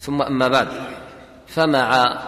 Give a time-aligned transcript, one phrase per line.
[0.00, 0.68] ثم أما بعد
[1.46, 2.18] فمع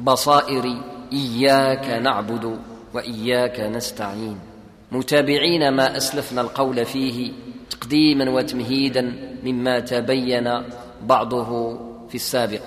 [0.00, 0.76] بصائر
[1.12, 2.58] إياك نعبد
[2.94, 4.38] وإياك نستعين.
[4.92, 7.32] متابعين ما أسلفنا القول فيه
[7.70, 9.12] تقديما وتمهيدا
[9.44, 10.62] مما تبين
[11.02, 12.62] بعضه في السابق.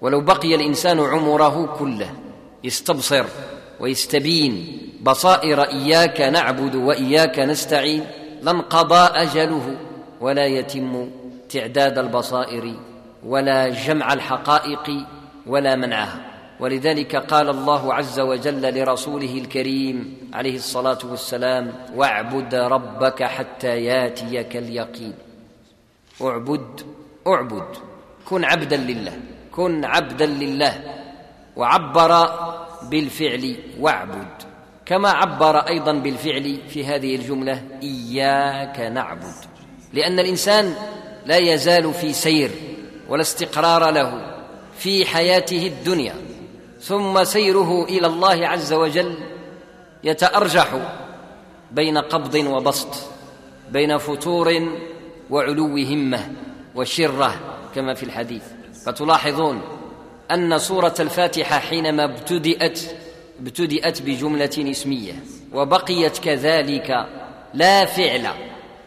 [0.00, 2.10] ولو بقي الإنسان عمره كله
[2.64, 3.24] يستبصر
[3.80, 8.06] ويستبين بصائر إياك نعبد وإياك نستعين
[8.42, 9.76] لانقضى أجله
[10.20, 11.10] ولا يتم
[11.48, 12.74] تعداد البصائر
[13.26, 15.06] ولا جمع الحقائق
[15.46, 16.20] ولا منعها.
[16.60, 25.14] ولذلك قال الله عز وجل لرسوله الكريم عليه الصلاة والسلام واعبد ربك حتى ياتيك اليقين.
[26.22, 26.80] اعبد
[27.26, 27.76] اعبد.
[28.24, 29.20] كن عبدا لله
[29.52, 30.82] كن عبدا لله.
[31.56, 32.30] وعبر
[32.82, 34.28] بالفعل واعبد.
[34.86, 39.34] كما عبر أيضا بالفعل في هذه الجملة إياك نعبد.
[39.92, 40.74] لأن الإنسان
[41.26, 42.50] لا يزال في سير.
[43.12, 44.36] ولا استقرار له
[44.78, 46.14] في حياته الدنيا
[46.80, 49.14] ثم سيره إلى الله عز وجل
[50.04, 50.78] يتأرجح
[51.70, 52.88] بين قبض وبسط
[53.70, 54.68] بين فتور
[55.30, 56.32] وعلو همة
[56.74, 57.34] وشرة
[57.74, 58.42] كما في الحديث.
[58.86, 59.60] فتلاحظون
[60.30, 62.80] أن سورة الفاتحة حينما ابتدات
[63.40, 65.12] ابتدات بجملة اسمية
[65.52, 67.06] وبقيت كذلك
[67.54, 68.26] لا فعل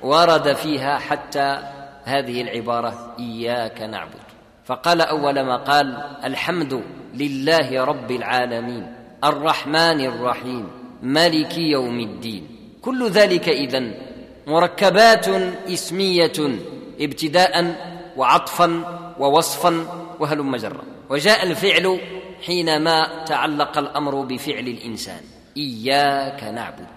[0.04, 1.60] ورد فيها حتى
[2.04, 4.25] هذه العبارة إياك نعبد.
[4.66, 6.82] فقال أول ما قال الحمد
[7.14, 10.68] لله رب العالمين الرحمن الرحيم
[11.02, 12.48] مالك يوم الدين.
[12.82, 13.94] كل ذلك إذن
[14.48, 15.28] مركبات
[15.70, 16.60] إسمية
[17.00, 17.76] ابتداء
[18.18, 18.70] وعطفا
[19.20, 19.88] ووصفا
[20.20, 22.00] وهلم جرا وجاء الفعل
[22.46, 25.22] حينما تعلق الأمر بفعل الإنسان.
[25.58, 26.88] إياك نعبد.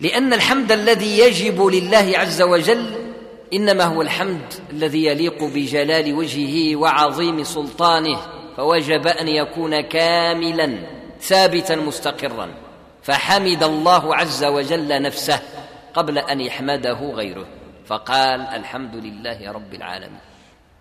[0.00, 3.07] لأن الحمد الذي يجب لله عز وجل
[3.52, 8.18] إنما هو الحمد الذي يليق بجلال وجهه وعظيم سلطانه
[8.56, 10.78] فوجب أن يكون كاملا
[11.20, 12.48] ثابتا مستقرا.
[13.02, 15.42] فحمد الله عز وجل نفسه
[15.94, 17.46] قبل أن يحمده غيره.
[17.86, 20.20] فقال الحمد لله رب العالمين.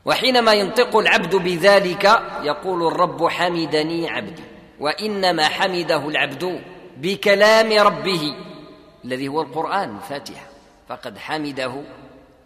[0.06, 4.44] وحينما ينطق العبد بذلك يقول الرب حمدني عبدي.
[4.80, 6.62] وإنما حمده العبد
[6.98, 8.36] بكلام ربه
[9.06, 10.46] الذي هو القرآن الفاتحة.
[10.90, 11.84] فقد حمده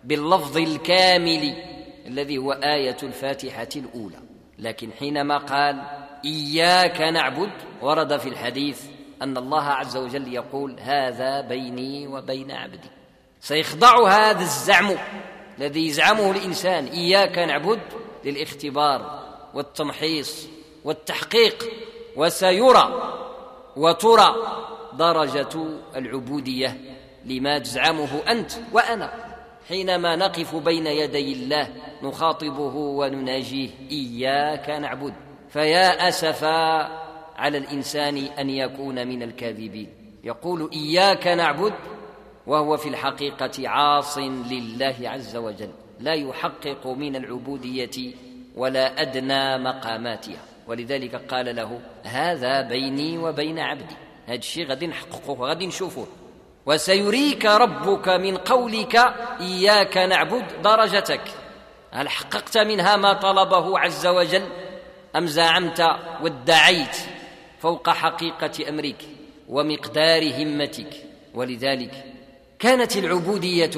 [0.03, 1.53] باللفظ الكامل
[2.07, 4.17] الذي هو آية الفاتحة الأولى.
[4.59, 5.81] لكن حينما قال
[6.25, 7.51] إياك نعبد
[7.81, 8.81] ورد في الحديث
[9.22, 12.90] أن الله عز وجل يقول هذا بيني وبين عبدي.
[13.40, 14.90] سيخضع هذا الزعم
[15.59, 17.79] الذي يزعمه الإنسان إياك نعبد
[18.25, 19.23] للاختبار
[19.53, 20.47] والتمحيص
[20.84, 21.66] والتحقيق
[22.16, 23.13] وسيرى
[23.78, 24.35] وترى
[24.94, 26.78] درجة العبودية
[27.25, 29.31] لما تزعمه أنت وأنا.
[29.72, 31.68] حينما نقف بين يدي الله
[32.04, 35.14] نخاطبه ونناجيه إياك نعبد.
[35.50, 36.82] فيا أسفا
[37.36, 39.90] على الإنسان أن يكون من الكاذبين.
[40.24, 41.74] يقول إياك نعبد
[42.48, 45.70] وهو في الحقيقة عاص لله عز وجل.
[46.00, 48.14] لا يحقق من العبودية
[48.56, 50.42] ولا أدنى مقاماتها.
[50.68, 53.96] ولذلك قال له هذا بيني وبين عبدي.
[54.28, 56.08] هذا الشيء غادي نحققه غادي نشوفه.
[56.66, 58.95] وسيريك ربك من قولك
[59.39, 61.22] إياك نعبد درجتك.
[61.91, 64.44] هل حققت منها ما طلبه عز وجل
[65.16, 65.85] أم زعمت
[66.22, 66.95] وادعيت
[67.59, 69.05] فوق حقيقة أمرك
[69.49, 70.94] ومقدار همتك؟
[71.33, 72.05] ولذلك
[72.59, 73.72] كانت العبودية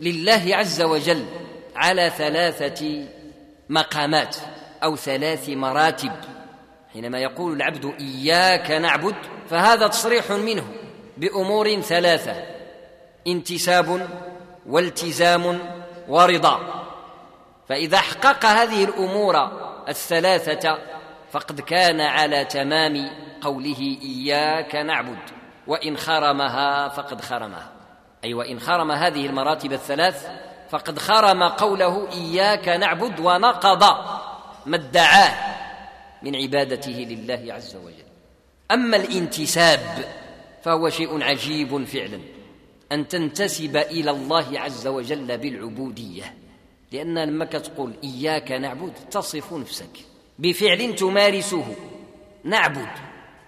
[0.00, 1.24] لله عز وجل
[1.76, 3.06] على ثلاثة
[3.68, 4.36] مقامات
[4.82, 6.12] أو ثلاث مراتب.
[6.92, 9.14] حينما يقول العبد إياك نعبد
[9.50, 10.83] فهذا تصريح منه.
[11.16, 12.44] بأمور ثلاثة
[13.26, 14.08] انتساب
[14.66, 15.58] والتزام
[16.08, 16.84] ورضا.
[17.68, 19.50] فإذا احقق هذه الأمور
[19.88, 20.78] الثلاثة
[21.30, 23.10] فقد كان على تمام
[23.40, 25.18] قوله إياك نعبد
[25.66, 27.72] وإن خرمها فقد خرمها.
[28.24, 30.28] أي وإن خرم هذه المراتب الثلاث
[30.70, 33.82] فقد خرم قوله إياك نعبد ونقض
[34.66, 35.54] ما ادعاه
[36.22, 38.04] من عبادته لله عز وجل.
[38.70, 39.80] أما الانتساب
[40.64, 42.20] فهو شيء عجيب فعلا.
[42.92, 46.34] أن تنتسب إلى الله عز وجل بالعبودية.
[46.92, 49.90] لأن لما تقول إياك نعبد تصف نفسك.
[50.38, 51.74] بفعل تمارسه.
[52.44, 52.88] نعبد.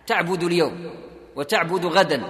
[0.06, 0.90] تعبد اليوم.
[1.36, 2.22] وتعبد غدا.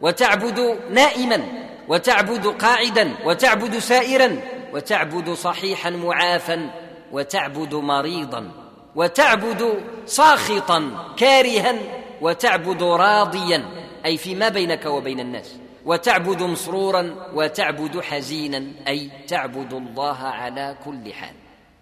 [0.00, 1.42] وتعبد نائما.
[1.88, 3.14] وتعبد قاعدا.
[3.24, 4.40] وتعبد سائرا.
[4.72, 6.70] وتعبد صحيحا معافا.
[7.12, 8.50] وتعبد مريضا.
[8.96, 11.74] وتعبد ساخطا كارها.
[12.20, 13.87] وتعبد راضيا.
[14.04, 15.56] أي فيما بينك وبين الناس.
[15.86, 21.34] وتعبد مسرورا وتعبد حزينا أي تعبد الله على كل حال.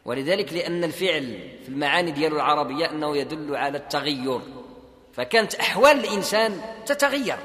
[0.05, 4.41] ولذلك لأن الفعل في المعاني ديال العربية أنه يدل على التغير.
[5.13, 7.37] فكانت أحوال الإنسان تتغير.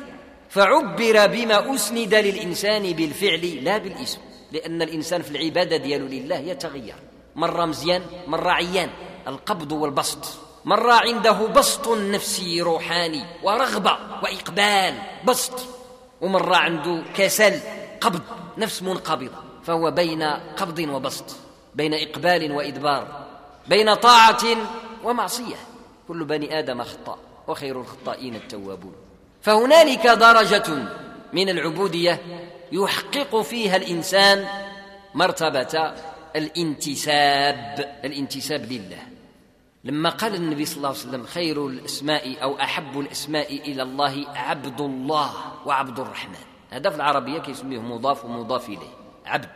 [0.49, 4.19] فعبر بما أسند للإنسان بالفعل لا بالاسم.
[4.51, 6.95] لأن الإنسان في العبادة ديالو لله يتغير.
[7.35, 8.89] مرة مزيان مرة عيان.
[9.27, 10.50] القبض والبسط.
[10.65, 14.93] مرة عنده بسط نفسي روحاني ورغبة وإقبال
[15.25, 15.59] بسط.
[16.21, 17.59] ومرة عنده كسل
[18.01, 18.21] قبض
[18.57, 19.37] نفس منقبضة.
[19.63, 20.23] فهو بين
[20.57, 21.25] قبض وبسط
[21.75, 23.27] بين إقبال وإدبار
[23.67, 24.43] بين طاعة
[25.03, 25.55] ومعصية.
[26.07, 27.17] كل بني آدم خطأ
[27.47, 28.95] وخير الخطائين التوابون.
[29.41, 30.73] فهنالك درجة
[31.33, 32.21] من العبودية
[32.71, 34.47] يحقق فيها الإنسان
[35.13, 35.93] مرتبة
[36.35, 39.10] الانتساب الانتساب لله.
[39.83, 44.81] لما قال النبي صلى الله عليه وسلم خير الأسماء أو أحب الأسماء إلى الله عبد
[44.81, 45.31] الله
[45.65, 46.35] وعبد الرحمن.
[46.69, 48.93] هذا في العربية كيسميه مضاف ومضاف إليه.
[49.25, 49.49] عبد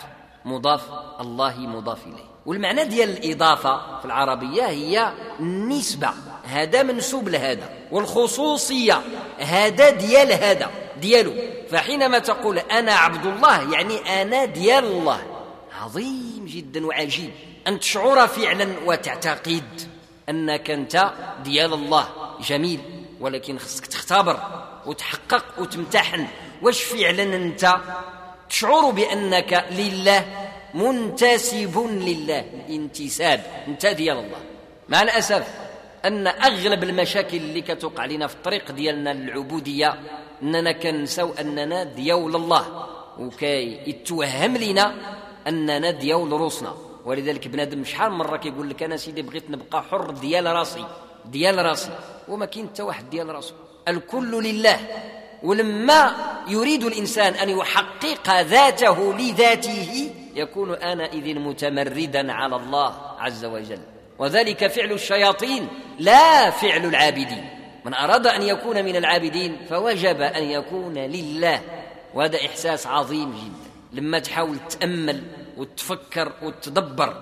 [0.45, 0.81] مضاف
[1.21, 2.25] الله مضاف إليه.
[2.45, 6.09] والمعنى ديال الإضافة في العربية هي النسبة.
[6.43, 7.69] هذا منسوب لهذا.
[7.91, 9.01] والخصوصية
[9.39, 11.33] هذا ديال هذا ديالو
[11.69, 15.21] فحينما تقول أنا عبد الله يعني أنا ديال الله.
[15.81, 17.31] عظيم جدا وعجيب.
[17.67, 19.94] ان تشعر فعلا وتعتقد.
[20.29, 21.11] أنك أنت
[21.43, 22.07] ديال الله.
[22.41, 22.79] جميل.
[23.19, 24.39] ولكن خصك تختبر
[24.85, 26.27] وتحقق وتمتحن.
[26.61, 27.75] واش فعلا أنت
[28.49, 30.25] تشعر بأنك لله
[30.73, 34.37] منتسب لله؟ انتساب أنت ديال الله.
[34.89, 35.47] مع الأسف
[36.05, 39.99] أن أغلب المشاكل اللي كتوقع لنا في الطريق ديالنا للعبودية
[40.41, 42.85] أننا كنساو أننا ديول الله.
[43.19, 44.95] وكي يتوهم لنا
[45.47, 50.45] أننا ديول روسنا ولذلك بنادم شحال مرة كيقول لك أنا سيدي بغيت نبقى حر ديال
[50.45, 50.85] راسي
[51.25, 51.89] ديال راسي
[52.27, 53.53] وما كاين حتى واحد ديال راسه
[53.87, 54.79] الكل لله.
[55.43, 56.15] ولما
[56.47, 63.79] يريد الإنسان أن يحقق ذاته لذاته يكون انئذ متمردا على الله عز وجل.
[64.19, 65.67] وذلك فعل الشياطين
[65.99, 67.49] لا فعل العابدين.
[67.85, 71.61] من أراد أن يكون من العابدين فوجب أن يكون لله.
[72.13, 74.01] وهذا إحساس عظيم جدا.
[74.01, 75.23] لما تحاول تأمل
[75.57, 77.13] وتفكر وتدبر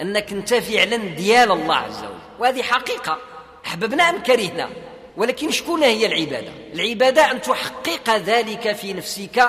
[0.00, 2.18] انك انت فعلا ديال الله عز وجل.
[2.38, 3.18] وهذه حقيقة.
[3.66, 4.68] أحببنا أم كرهنا؟
[5.16, 9.48] ولكن شكون هي العبادة؟ العبادة أن تحقق ذلك في نفسك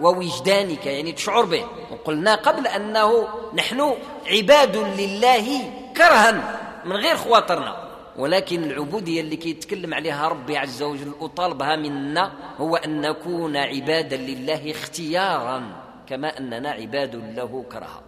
[0.00, 1.64] ووجدانك يعني تشعر به.
[1.90, 3.94] وقلنا قبل أنه نحن
[4.26, 7.88] عباد لله كرها من غير خواطرنا.
[8.16, 14.70] ولكن العبودية اللي كيتكلم عليها ربي عز وجل وطالبها منا هو أن نكون عبادا لله
[14.70, 15.81] اختيارا.
[16.08, 18.02] كما أننا عباد له كرها.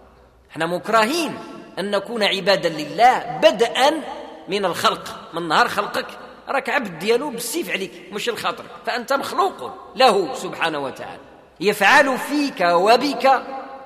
[0.50, 1.38] إحنا مكرهين
[1.78, 3.90] أن نكون عبادا لله بدءا
[4.48, 6.06] من الخلق من نهار خلقك.
[6.48, 8.64] راك عبد ديالو بالسيف عليك مش الخاطر.
[8.86, 11.20] فأنت مخلوق له سبحانه وتعالى.
[11.60, 13.42] يفعل فيك وبك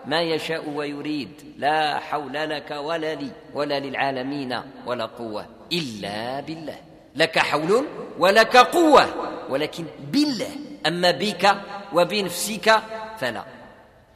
[0.07, 1.55] ما يشاء ويريد.
[1.59, 6.79] لا حول لك ولا لي ولا للعالمين ولا قوة إلا بالله.
[7.17, 7.85] لك حول
[8.19, 9.07] ولك قوة
[9.49, 10.51] ولكن بالله.
[10.87, 11.57] أما بك
[11.93, 12.83] وبنفسك
[13.19, 13.58] فلا.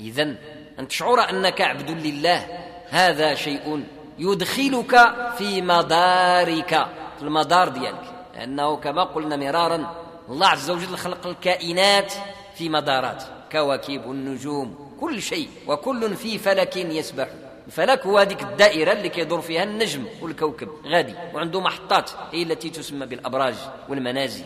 [0.03, 0.35] إذا
[0.79, 2.47] أن تشعر أنك عبد لله؟
[2.89, 3.85] هذا شيء
[4.19, 6.87] يدخلك في مدارك
[7.19, 9.95] في المدار ديالك لأنه كما قلنا مرارا
[10.29, 12.13] الله عز وجل خلق الكائنات
[12.55, 13.23] في مدارات
[13.53, 17.29] كواكب والنجوم كل شيء وكل في فلك يسبح.
[17.67, 23.07] الفلك هو هذيك الدائرة اللي كيدور فيها النجم والكوكب غادي وعنده محطات هي التي تسمى
[23.07, 23.55] بالأبراج
[23.89, 24.45] والمنازل.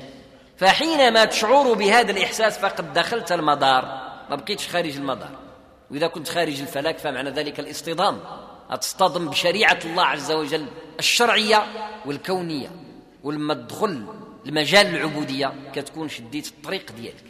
[0.56, 3.84] فحينما تشعر بهذا الإحساس فقد دخلت المدار
[4.30, 5.45] ما بقيتش خارج المدار.
[5.90, 8.20] وإذا كنت خارج الفلك فمعنى ذلك الاصطدام.
[8.80, 10.66] تصطدم بشريعة الله عز وجل
[10.98, 11.66] الشرعية
[12.06, 12.70] والكونية
[13.24, 14.06] ولما تدخل
[14.46, 17.24] المجال العبودية كتكون شديت الطريق ديالك.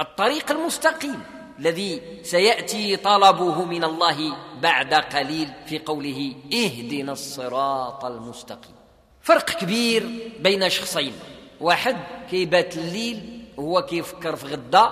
[0.00, 1.22] الطريق المستقيم
[1.58, 8.74] الذي سيأتي طلبه من الله بعد قليل في قوله اهدنا الصراط المستقيم.
[9.20, 11.12] فرق كبير بين شخصين.
[11.60, 11.96] واحد
[12.30, 14.90] كيبات الليل وهو كيفكر في غدا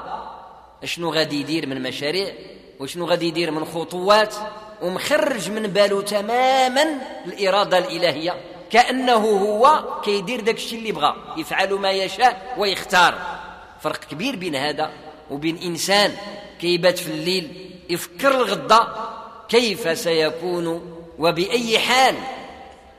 [0.85, 2.35] شنو غادي يدير من مشاريع
[2.81, 4.35] وشنو غادي يدير من خطوات
[4.83, 8.35] ومخرج من باله تماما الإرادة الإلهية.
[8.71, 13.15] كأنه هو كيدير داك الشيء اللي بغى يفعل ما يشاء ويختار.
[13.81, 14.91] فرق كبير بين هذا
[15.31, 16.13] وبين إنسان
[16.61, 18.87] كيبات في الليل يفكر الغدا
[19.49, 22.15] كيف سيكون وبأي حال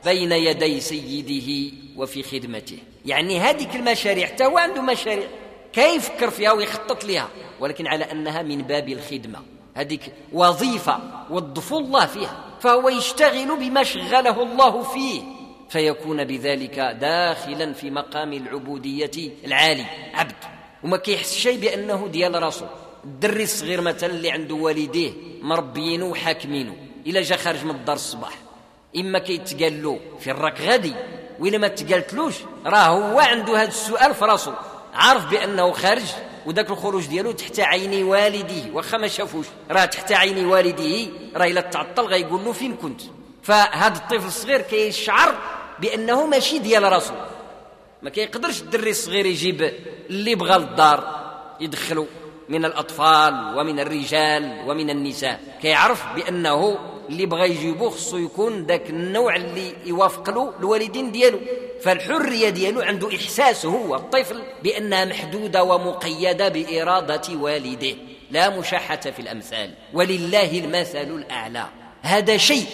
[0.04, 2.78] بين يدي سيده وفي خدمته.
[3.06, 5.26] يعني هذيك المشاريع حتى هو عنده مشاريع
[5.72, 7.28] كيف يفكر فيها ويخطط لها
[7.60, 9.55] ولكن على أنها من باب الخدمة.
[9.76, 10.98] هذيك وظيفة
[11.30, 15.22] وظفوا الله فيها فهو يشتغل بما شغله الله فيه
[15.68, 20.34] فيكون بذلك داخلا في مقام العبودية العالي عبد.
[20.84, 22.68] وما كيحس شيء بأنه ديال راسه.
[23.04, 28.32] الدري الصغير مثلا اللي عنده والديه مربيينه وحاكمينه إلا جا خارج من الدار الصباح.
[28.96, 30.94] إما كيتقال له في الراك غادي؟
[31.38, 32.34] وإلا ما تقالتلوش
[32.66, 34.52] راه هو عنده هذا السؤال في راسو
[34.94, 36.12] عارف بأنه خارج؟
[36.46, 39.46] وذاك الخروج ديالو تحت عيني والديه واخا ما شافوش.
[39.70, 43.00] راه تحت عيني والديه راه إلا تعطل غيقول له فين كنت.
[43.42, 45.34] فهذا الطفل الصغير كيشعر
[45.78, 47.14] بأنه ماشي ديال راسو.
[48.02, 49.72] ما كيقدرش الدري الصغير يجيب
[50.10, 51.26] اللي بغى للدار
[51.60, 52.06] يدخلوا
[52.48, 55.40] من الأطفال ومن الرجال ومن النساء.
[55.62, 61.38] كيعرف بأنه اللي بغى يجيبوه خصو يكون ذاك النوع اللي يوافق له الوالدين ديالو.
[61.82, 67.96] فالحرية ديالو عنده إحساس هو الطفل بأنها محدودة ومقيدة بإرادة والده.
[68.30, 69.74] لا مشاحة في الأمثال.
[69.94, 71.66] ولله المثل الأعلى.
[72.02, 72.66] هذا شيء.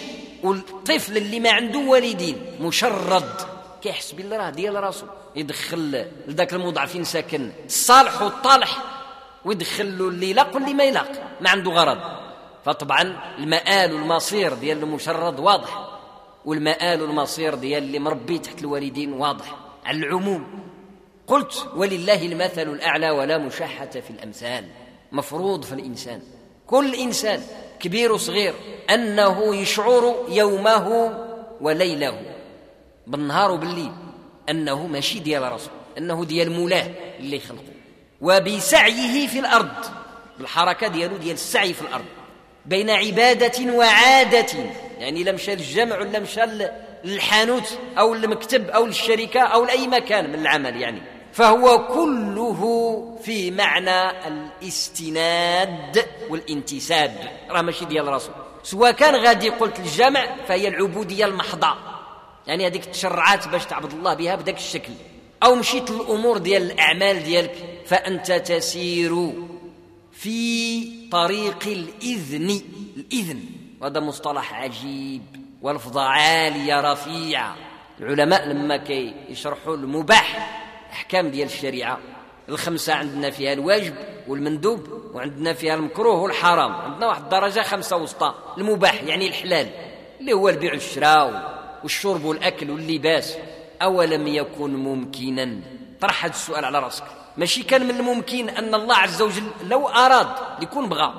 [0.43, 3.41] والطفل اللي ما عنده والدين مشرد.
[3.81, 5.05] كيحس بالله راه ديال راسو.
[5.35, 7.51] يدخل لذاك المضعفين ساكن.
[7.65, 8.77] الصالح والطالح.
[9.45, 12.22] ويدخل له اللي يلاق واللي ما يلاق ما عنده غرض.
[12.65, 15.89] فطبعا المآل والمصير ديال المشرد واضح
[16.45, 19.55] والمآل والمصير ديال اللي مربي تحت الوالدين واضح.
[19.85, 20.59] على العموم
[21.27, 24.65] قلت ولله المثل الأعلى ولا مشاحة في الأمثال
[25.11, 26.21] مفروض في الإنسان.
[26.67, 27.41] كل إنسان
[27.79, 28.53] كبير وصغير
[28.89, 31.17] أنه يشعر يومه
[31.61, 32.21] وليله.
[33.07, 33.91] بالنهار وبالليل
[34.49, 37.73] أنه ماشي ديال راسه أنه ديال مولاه اللي خلقه.
[38.21, 39.85] وبسعيه في الأرض
[40.37, 42.05] بالحركة ديالو ديال السعي في الأرض.
[42.65, 44.45] بين عبادة وعادة.
[44.99, 46.41] يعني لا مشى للجمع ولا مشى
[47.03, 51.01] للحانوت أو المكتب أو للشركة أو لأي مكان من العمل يعني.
[51.33, 57.15] فهو كله في معنى الاستناد والانتساب.
[57.49, 58.31] راه ماشي ديال راسو
[58.63, 61.73] سواء كان غادي قلت الجمع فهي العبودية المحضة.
[62.47, 64.93] يعني هذيك التشرعات باش تعبد الله بها بداك الشكل.
[65.43, 67.55] أو مشيت للأمور ديال الأعمال ديالك
[67.85, 69.33] فأنت تسير
[70.23, 72.61] في طريق الإذن
[72.97, 73.39] الإذن
[73.81, 75.21] وهذا مصطلح عجيب
[75.61, 77.55] ولفظة عالية رفيعة
[77.99, 80.59] العلماء لما كي يشرحوا المباح
[80.91, 81.99] أحكام ديال الشريعة
[82.49, 83.95] الخمسة عندنا فيها الواجب
[84.27, 86.71] والمندوب وعندنا فيها المكروه والحرام.
[86.71, 89.69] عندنا واحد الدرجة خمسة وسطى المباح يعني الحلال
[90.19, 91.53] اللي هو البيع والشراء
[91.83, 93.37] والشرب والأكل واللباس.
[93.81, 95.59] أولم يكن ممكنا؟
[96.01, 97.22] طرح هذا السؤال على رأسك.
[97.37, 100.27] ماشي كان من الممكن أن الله عز وجل لو أراد
[100.61, 101.13] يكون بغى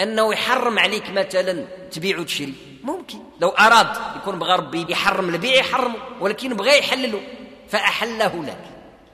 [0.00, 2.54] أنه يحرم عليك مثلا تبيع وتشري.
[2.84, 3.18] ممكن.
[3.40, 7.20] لو أراد يكون بغى ربي يحرم البيع يحرمه ولكن بغى يحلله
[7.68, 8.64] فأحله لك.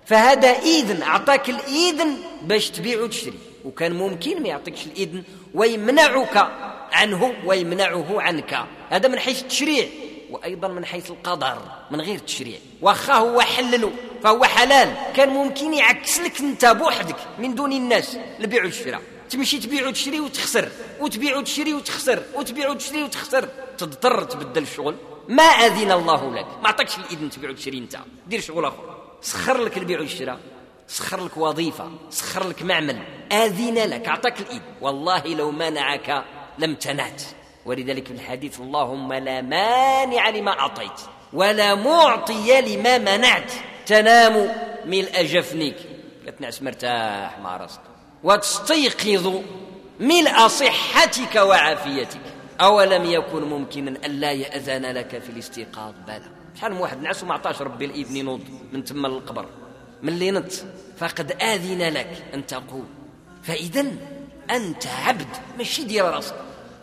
[0.06, 3.38] فهذا إذن أعطاك الإذن باش تبيع وتشري.
[3.64, 5.23] وكان ممكن ما يعطيكش الإذن
[5.54, 6.49] ويمنعك
[6.92, 8.64] عنه ويمنعه عنك.
[8.90, 9.87] هذا من حيث التشريع.
[10.30, 11.58] وأيضا من حيث القدر
[11.90, 12.58] من غير تشريع.
[12.82, 14.96] واخا هو حلله فهو حلال.
[15.16, 19.00] كان ممكن يعكس لك انت بوحدك من دون الناس البيع والشراء
[19.30, 20.68] تمشي تبيع وتشري وتخسر
[21.00, 23.48] وتبيع وتشري وتخسر وتبيع وتشري وتخسر.
[23.78, 24.96] تضطر تبدل الشغل.
[25.28, 27.98] ما أذن الله لك؟ ما عطاكش الاذن تبيع وتشري أنت.
[28.26, 28.96] دير شغل آخر.
[29.20, 30.40] سخر لك البيع والشراء.
[30.88, 31.90] سخر لك وظيفة.
[32.10, 33.02] سخر لك معمل.
[33.32, 34.08] أذن لك.
[34.08, 36.24] اعطاك الاذن والله لو منعك
[36.58, 37.22] لم تنات
[37.66, 41.00] ولذلك في الحديث اللهم لا مانع لما أعطيت
[41.33, 43.52] ولا معطي لما منعت.
[43.87, 44.54] تنام
[44.87, 45.76] ملء جفنك
[46.26, 47.80] كتنعس مرتاح مع راسك.
[48.23, 49.40] وتستيقظ
[50.00, 52.21] ملء صحتك وعافيتك.
[52.61, 56.30] أولم يكن ممكنا ألا يأذن لك في الاستيقاظ؟ بلى.
[56.54, 58.40] شحال من واحد نعس وما عطاش ربي الإذن ينوض
[58.73, 59.47] من تما للقبر
[60.02, 60.52] من اللي نط.
[60.99, 62.85] فقد آذن لك أن تقول.
[63.42, 63.87] فإذا
[64.50, 65.37] أنت عبد.
[65.59, 66.35] ماشي ديال راسك.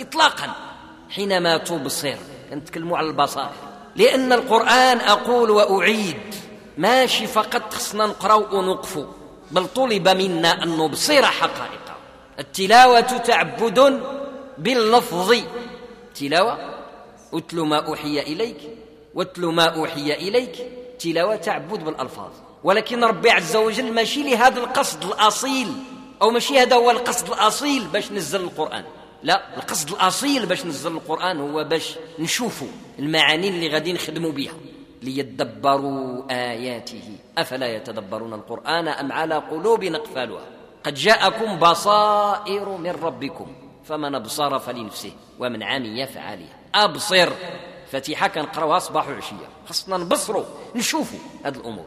[0.02, 0.71] إطلاقا.
[1.12, 2.16] حينما تبصر
[2.52, 3.56] نتكلموا على البصائر
[3.96, 6.36] لأن القرآن أقول وأعيد
[6.78, 9.06] ماشي فقط خصنا نقراو ونقفوا
[9.52, 11.82] بل طلب منا أن نبصر حقائق.
[12.40, 14.02] التلاوة تعبد
[14.58, 15.36] باللفظ.
[16.16, 16.58] تلاوة؟
[17.34, 18.58] أتل ما أوحي إليك
[19.14, 20.56] واتل ما أوحي إليك.
[21.00, 22.32] تلاوة تعبد بالألفاظ.
[22.64, 25.74] ولكن ربي عز وجل ماشي لهذا القصد الأصيل
[26.22, 28.84] أو ماشي هذا هو القصد الأصيل باش نزل القرآن.
[29.24, 32.68] لا القصد الأصيل باش نزل القرآن هو باش نشوفوا
[33.00, 34.54] المعاني اللي غادي نخدموا بها
[35.02, 37.18] ليدبروا آياته.
[37.38, 40.46] أفلا يتدبرون القرآن أم على قلوب أقفالها؟
[40.84, 43.48] قد جاءكم بصائر من ربكم
[43.84, 46.58] فمن أبصر فلنفسه ومن عمي فعليه.
[46.76, 47.30] أبصر
[47.92, 51.86] فتيحة كنقراوها صباح وعشيه خصنا نبصروا نشوفوا هذه الأمور.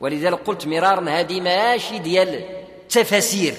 [0.00, 3.54] ولذلك قلت مرارا هذه ماشي ديال التفاسير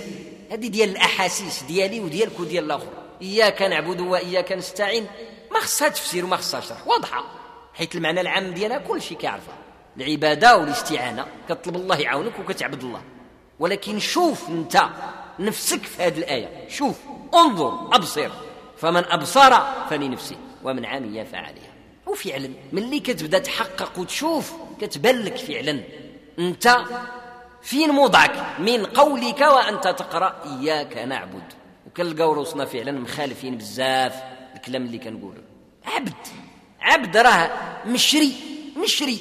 [0.51, 3.00] هذه ديال الأحاسيس ديالي وديالك وديال الآخر.
[3.21, 5.07] إياك نعبد وإياك نستعين.
[5.51, 6.87] ما خصها تفسير وما خصها شرح.
[6.87, 7.23] واضحة.
[7.73, 9.55] حيث المعنى العام ديالها كل شيء كيعرفها.
[9.97, 11.25] العبادة والاستعانة.
[11.49, 13.01] كتطلب الله يعاونك وكتعبد الله.
[13.59, 14.83] ولكن شوف أنت
[15.39, 16.69] نفسك في هذه الآية.
[16.69, 16.99] شوف
[17.33, 18.29] انظر أبصر.
[18.77, 19.59] فمن أبصر
[19.89, 21.71] فلنفسه ومن عمي فعليها.
[22.07, 25.83] وفعلا ملي كتبدأ تحقق وتشوف كتبان لك فعلا.
[26.39, 26.77] أنت
[27.63, 31.60] فين موضعك؟ من قولك وأنت تقرأ إياك نعبد.
[31.91, 34.13] وكنلقاو روسنا فعلا مخالفين بزاف
[34.55, 35.43] الكلام اللي كنقولوا
[35.85, 36.13] عبد
[36.81, 37.51] عبد راه
[37.85, 38.33] مشري
[38.77, 39.19] مشري.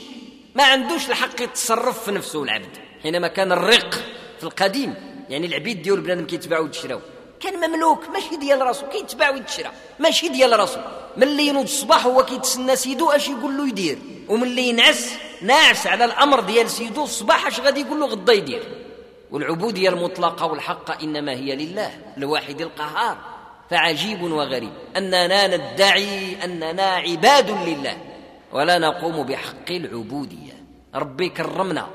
[0.54, 3.94] ما عندوش الحق يتصرف في نفسه العبد حينما كان الرق
[4.38, 4.94] في القديم
[5.28, 7.00] يعني العبيد ديال بنادم كيتباعوا ويتشراو.
[7.40, 9.70] كان مملوك ماشي ديال راسو كيتباع ويتشرى.
[9.98, 10.80] ماشي ديال راسو.
[11.16, 13.98] ملي ينوض الصباح هو كيتسنى سيدو اش يقول له يدير
[14.28, 15.10] وملي ينعس
[15.42, 18.62] ناعس على الأمر ديال سيدو الصباح اش غادي يقول له غدا يدير.
[19.30, 23.16] والعبودية المطلقة والحقه إنما هي لله الواحد القهار
[23.70, 24.72] فعجيب وغريب.
[24.96, 27.96] أننا ندعي أننا عباد لله
[28.52, 30.52] ولا نقوم بحق العبودية.
[30.94, 31.87] ربي كرمنا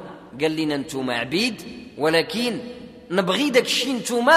[0.41, 1.61] قال لنا أنتم عبيد
[1.97, 2.59] ولكن
[3.11, 4.29] نبغي داك الشيء أنتم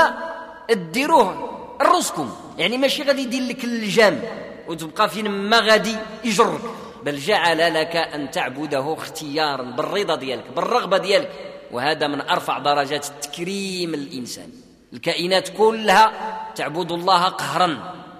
[0.72, 1.48] ديروه
[1.82, 4.22] راسكم يعني ماشي غادي يدير لك اللجام
[4.68, 6.60] وتبقى فين ما غادي يجرك.
[7.02, 11.30] بل جعل لك أن تعبده اختيارا بالرضا ديالك بالرغبة ديالك.
[11.70, 14.50] وهذا من أرفع درجات التكريم الإنسان.
[14.92, 16.12] الكائنات كلها
[16.54, 17.66] تعبد الله قهرا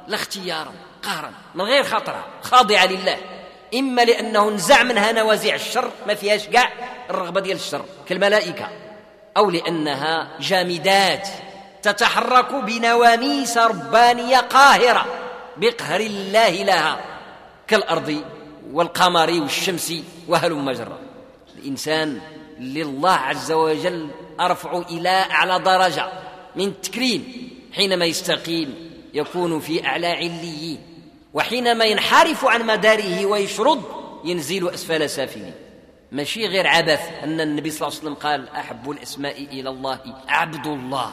[0.09, 3.17] لا اختيارا قهرا من غير خطره خاضعة لله.
[3.75, 6.73] إما لأنه نزع منها نوازع الشر ما فيهاش كاع
[7.11, 8.69] الرغبة ديال الشر كالملائكة.
[9.37, 11.29] أو لأنها جامدات
[11.83, 15.07] تتحرك بنواميس ربانية قاهرة
[15.57, 17.01] بقهر الله لها
[17.67, 18.23] كالأرض
[18.73, 19.95] والقمر والشمس
[20.29, 20.99] وهلم جرا
[21.59, 22.21] الإنسان
[22.61, 24.09] لله عز وجل
[24.41, 26.07] أرفع إلى أعلى درجة
[26.57, 30.79] من التكريم حينما يستقيم يكون في أعلى عليين
[31.35, 33.83] وحينما ينحرف عن مداره ويشرد
[34.25, 35.55] ينزل أسفل سافلين.
[36.13, 40.67] ماشي غير عبث أن النبي صلى الله عليه وسلم قال أحب الأسماء إلى الله عبد
[40.67, 41.13] الله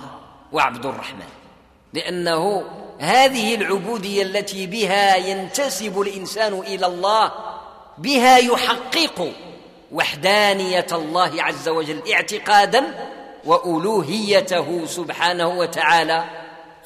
[0.51, 1.27] وعبد الرحمن.
[1.93, 2.63] لأنه
[2.99, 7.31] هذه العبودية التي بها ينتسب الإنسان إلى الله
[7.97, 9.31] بها يحقق
[9.95, 12.83] وحدانية الله عز وجل اعتقادا
[13.45, 16.25] وألوهيته سبحانه وتعالى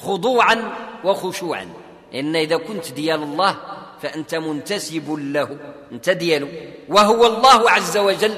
[0.00, 0.72] خضوعا
[1.04, 1.68] وخشوعا.
[2.14, 3.56] إن إذا كنت ديال الله
[4.02, 5.56] فأنت منتسب له
[5.92, 6.48] أنت دياله.
[6.88, 8.34] وهو الله عز وجل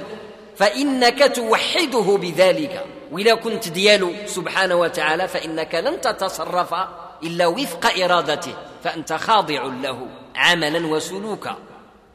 [0.57, 2.87] فإنك توحده بذلك.
[3.13, 6.75] وإذا كنت دياله سبحانه وتعالى فإنك لن تتصرف
[7.23, 8.55] إلا وفق إرادته
[8.85, 11.57] فأنت خاضع له عملا وسلوكا.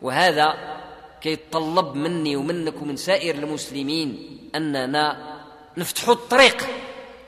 [0.01, 0.76] وهذا
[1.21, 5.37] كيتطلب مني ومنك ومن سائر المسلمين أننا
[5.77, 6.67] نفتح الطريق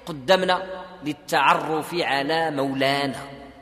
[0.05, 3.15] قدامنا للتعرف على مولانا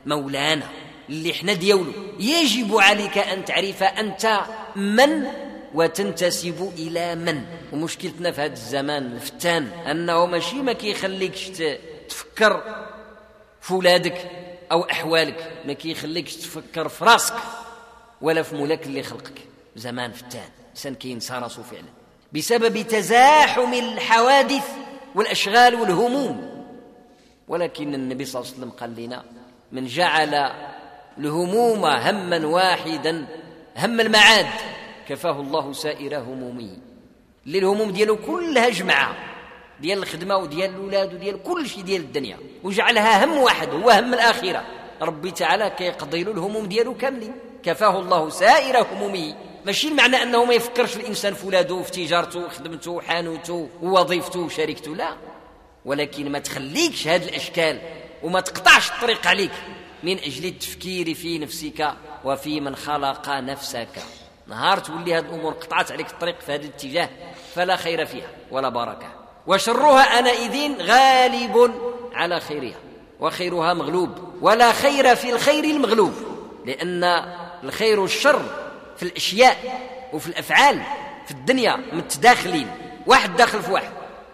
[0.06, 0.68] مولانا
[1.08, 4.40] اللي إحنا ديولو يجب عليك أن تعرف أنت
[4.76, 5.26] من
[5.74, 7.42] وتنتسب إلى من.
[7.72, 11.50] ومشكلتنا في هذا الزمان الفتان أنه ماشي ما كيخليكش
[12.08, 12.62] تفكر
[13.60, 14.30] في ولادك
[14.72, 15.52] أو أحوالك.
[15.66, 17.34] ما كيخليكش تفكر في راسك
[18.20, 19.47] ولا في مولاك اللي خلقك.
[19.78, 21.92] زمان فتان انسان كينسى راسو فعلا.
[22.32, 24.66] بسبب تزاحم الحوادث
[25.14, 26.64] والأشغال والهموم.
[27.48, 29.24] ولكن النبي صلى الله عليه وسلم قال لنا
[29.72, 30.34] من جعل
[31.18, 33.26] الهموم هما واحدا
[33.76, 34.46] هم المعاد
[35.08, 36.76] كفاه الله سائر همومه
[37.46, 39.16] اللي الهموم ديالو كلها جمعة
[39.80, 42.38] ديال الخدمة وديال الأولاد وديال كل شيء ديال الدنيا.
[42.64, 44.64] وجعلها هم واحد هو هم الآخرة.
[45.02, 47.32] ربي تعالى كيقضي له الهموم ديالو كاملين.
[47.62, 49.34] كفاه الله سائر همومه
[49.68, 55.16] ماشي المعنى أنه ما يفكرش الإنسان في ولاده في تجارته وخدمته وحانوته ووظيفته وشركته لا.
[55.84, 57.80] ولكن ما تخليكش هذه الأشكال
[58.22, 59.50] وما تقطعش الطريق عليك.
[60.02, 61.92] من أجل التفكير في نفسك
[62.24, 63.88] وفي من خلق نفسك.
[64.46, 67.08] نهار تولي هذه الأمور قطعت عليك الطريق في هذا الاتجاه
[67.54, 69.08] فلا خير فيها ولا بركة.
[69.46, 71.74] وشرها أنئذ غالب
[72.14, 72.78] على خيرها
[73.20, 76.12] وخيرها مغلوب ولا خير في الخير المغلوب.
[76.66, 77.04] لأن
[77.64, 78.67] الخير والشر
[78.98, 79.80] في الأشياء
[80.12, 80.82] وفي الأفعال
[81.26, 82.66] في الدنيا متداخلين
[83.06, 83.92] واحد داخل في واحد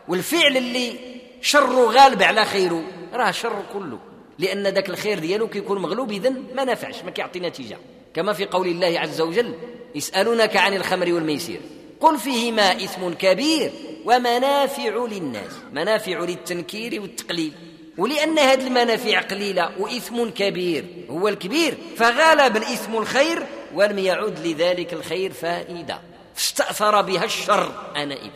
[0.08, 0.96] والفعل اللي
[1.40, 3.98] شره غالب على خيره راه شر كله
[4.38, 7.78] لأن ذاك الخير ديالو كيكون مغلوب اذا ما نافعش ما كيعطي نتيجة.
[8.14, 9.54] كما في قول الله عز وجل
[9.94, 11.60] يسألونك عن الخمر والميسير
[12.00, 13.72] قل فيهما إثم كبير
[14.04, 17.52] ومنافع للناس منافع للتنكير والتقليل
[17.98, 25.32] ولأن هذه المنافع قليلة وإثم كبير هو الكبير فغالب الإثم الخير ولم يعد لذلك الخير
[25.32, 26.00] فائدة.
[26.34, 28.30] فاستأثر بها الشر آنئذ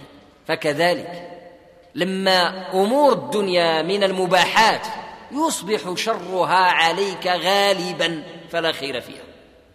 [0.46, 1.30] فكذلك
[1.94, 4.86] لما أمور الدنيا من المباحات
[5.32, 9.22] يصبح شرها عليك غالبا فلا خير فيها.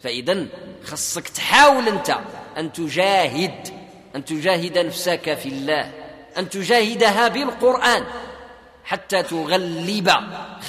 [0.03, 0.45] فإذا
[0.83, 2.17] خصك تحاول أنت
[2.57, 3.67] أن تجاهد
[4.15, 5.91] أن تجاهد نفسك في الله
[6.37, 8.05] أن تجاهدها بالقرآن
[8.83, 10.11] حتى تغلب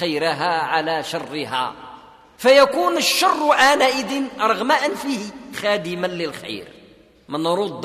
[0.00, 1.74] خيرها على شرها.
[2.38, 5.20] فيكون الشر آنئذ رغم أنفه
[5.56, 6.68] خادما للخير.
[7.28, 7.82] من رد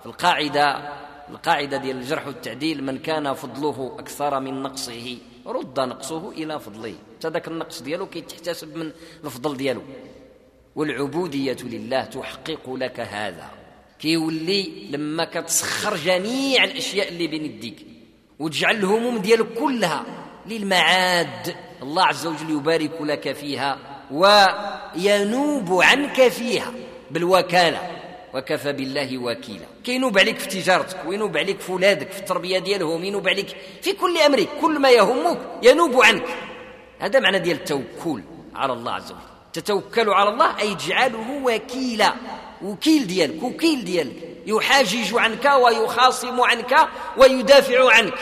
[0.00, 0.92] في القاعدة
[1.30, 5.18] القاعدة ديال الجرح والتعديل من كان فضله أكثر من نقصه.
[5.46, 6.94] رد نقصه إلى فضله.
[7.24, 8.92] هذاك النقص ديالو كيتحتسب من
[9.24, 9.82] الفضل ديالو.
[10.76, 13.50] والعبودية لله تحقق لك هذا.
[13.98, 17.86] كيولي لما كتسخر جميع الأشياء اللي بين يديك
[18.38, 20.04] وتجعل الهموم ديالك كلها
[20.46, 21.56] للمعاد.
[21.82, 23.78] الله عز وجل يبارك لك فيها
[24.10, 26.72] وينوب عنك فيها
[27.10, 27.90] بالوكالة.
[28.34, 29.66] وكفى بالله وكيلا.
[29.84, 34.18] كينوب عليك في تجارتك وينوب عليك في ولادك في التربية ديالهم ينوب عليك في كل
[34.18, 36.24] أمرك كل ما يهمك ينوب عنك.
[36.98, 38.22] هذا معنى ديال التوكل
[38.54, 39.20] على الله عز وجل.
[39.52, 42.14] تتوكل على الله أي اجعله وكيلا.
[42.62, 44.16] وكيل ديالك وكيل ديالك.
[44.46, 48.18] يحاجج عنك ويخاصم عنك ويدافع عنك.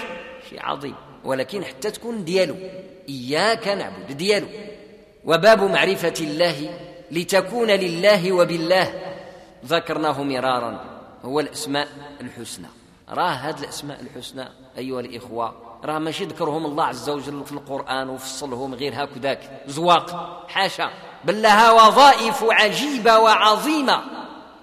[0.51, 0.95] شيء عظيم.
[1.25, 2.57] ولكن حتى تكون ديالو.
[3.09, 4.47] إياك نعبد ديالو.
[5.25, 6.71] وباب معرفة الله
[7.11, 8.95] لتكون لله وبالله.
[9.67, 10.85] ذكرناه مرارا
[11.25, 11.89] هو الأسماء
[12.21, 12.67] الحسنى.
[13.09, 18.75] راه هذه الأسماء الحسنى أيها الإخوة راه ماشي ذكرهم الله عز وجل في القرآن وفصلهم
[18.75, 20.91] غير هكذاك زواق حاشا.
[21.25, 24.01] بل لها وظائف عجيبة وعظيمة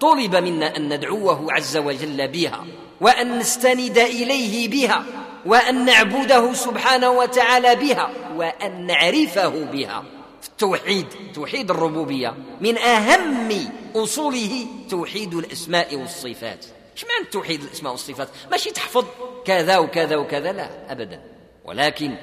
[0.00, 2.64] طلب منا أن ندعوه عز وجل بها
[3.00, 5.04] وأن نستند إليه بها.
[5.48, 10.04] وأن نعبده سبحانه وتعالى بها وأن نعرفه بها.
[10.40, 12.34] في التوحيد توحيد الربوبية.
[12.60, 16.64] من أهم أصوله توحيد الأسماء والصفات.
[16.96, 19.04] إيش معنى توحيد الأسماء والصفات؟ ماشي تحفظ.
[19.44, 20.52] كذا وكذا وكذا.
[20.52, 21.20] لا أبدا.
[21.64, 22.14] ولكن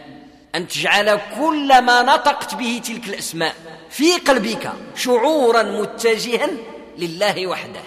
[0.56, 3.56] أن تجعل كل ما نطقت به تلك الأسماء
[3.90, 6.50] في قلبك شعورا متجها
[6.98, 7.82] لله وحده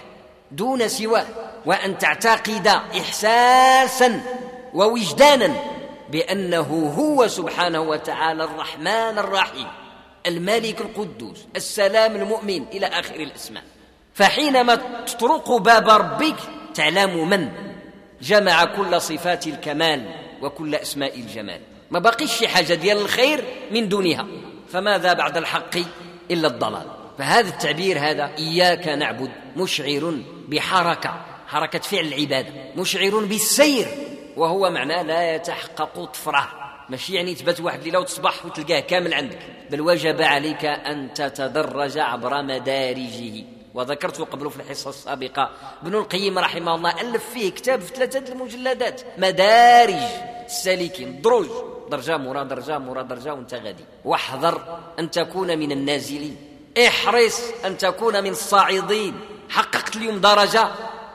[0.50, 1.26] دون سواه.
[1.66, 2.66] وأن تعتقد
[3.00, 4.20] إحساسا
[4.74, 5.54] ووجدانا
[6.10, 9.66] بأنه هو سبحانه وتعالى الرحمن الرحيم
[10.26, 13.62] الملك القدوس السلام المؤمن إلى آخر الأسماء.
[14.14, 14.74] فحينما
[15.06, 16.36] تطرق باب ربك
[16.74, 17.48] تعلم من؟
[18.22, 21.60] جمع كل صفات الكمال وكل أسماء الجمال.
[21.90, 24.26] ما بقيش شي حاجة ديال الخير من دونها.
[24.72, 25.76] فماذا بعد الحق
[26.30, 26.86] إلا الضلال؟
[27.18, 33.86] فهذا التعبير هذا إياك نعبد مشعر بحركة حركة فعل العبادة مشعر بالسير.
[34.38, 36.48] وهو معناه لا يتحقق طفرة.
[36.88, 39.38] ماشي يعني تبات واحد ليله وتصبح وتلقاه كامل عندك.
[39.70, 43.44] بل وجب عليك أن تتدرج عبر مدارجه.
[43.74, 45.50] وذكرت قبل في الحصة السابقة
[45.82, 49.02] ابن القيم رحمه الله ألف فيه كتاب في ثلاثة المجلدات.
[49.18, 50.02] مدارج
[50.46, 51.46] السالكين دروج.
[51.90, 53.84] درجة مورا درجة مورا درجة وانت غادي.
[54.04, 56.36] واحذر أن تكون من النازلين.
[56.86, 59.20] احرص أن تكون من الصاعدين.
[59.48, 60.68] حققت اليوم درجة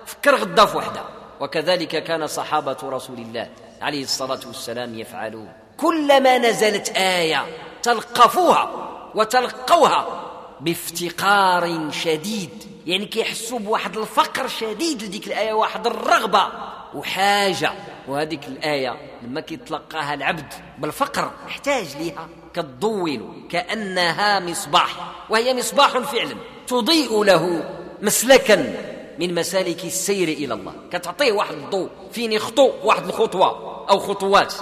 [0.05, 1.01] فكر غدا في وحدة.
[1.43, 3.49] وكذلك كان صحابة رسول الله
[3.81, 5.51] عليه الصلاة والسلام يفعلون.
[5.77, 7.45] كلما نزلت آية
[7.83, 8.71] تلقفوها
[9.15, 12.49] وتلقوها بافتقار شديد
[12.85, 16.47] يعني كيحسوا بواحد الفقر شديد لديك الآية واحد الرغبة
[16.93, 17.73] وحاجة.
[18.07, 25.13] وهذيك الآية لما كيتلقاها العبد بالفقر احتاج ليها كالضوء كأنها مصباح.
[25.29, 26.35] وهي مصباح فعلا
[26.67, 27.69] تضيء له
[28.01, 28.93] مسلكا.
[29.19, 30.73] من مسالك السير إلى الله.
[30.91, 33.47] كتعطيه واحد الضوء فين يخطو؟ واحد الخطوة
[33.89, 34.53] أو خطوات.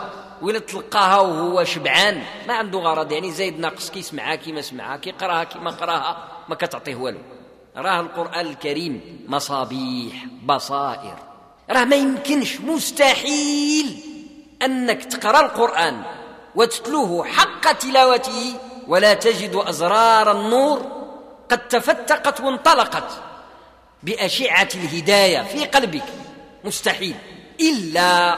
[0.42, 2.24] وإلا تلقاها وهو شبعان.
[2.48, 3.12] ما عنده غرض.
[3.12, 3.90] يعني زايد ناقص.
[3.90, 7.20] كيسمعها كيما سمعها كيقراها كيما قراها ما كتعطيه والو.
[7.78, 11.16] راه القرآن الكريم مصابيح بصائر.
[11.70, 12.62] راه ما يمكنش.
[12.62, 14.00] مستحيل
[14.62, 16.02] أنك تقرأ القرآن
[16.56, 18.54] وتتلوه حق تلاوته
[18.88, 20.82] ولا تجد أزرار النور
[21.52, 23.31] قد تفتقت وانطلقت.
[24.04, 26.06] بأشعة الهداية في قلبك.
[26.64, 27.16] مستحيل.
[27.60, 28.38] إلا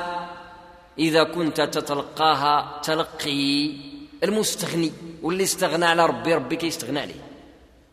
[0.99, 3.71] إذا كنت تتلقاها تلقي
[4.23, 7.21] المستغني واللي استغنى على ربي ربي كيستغنى عليه.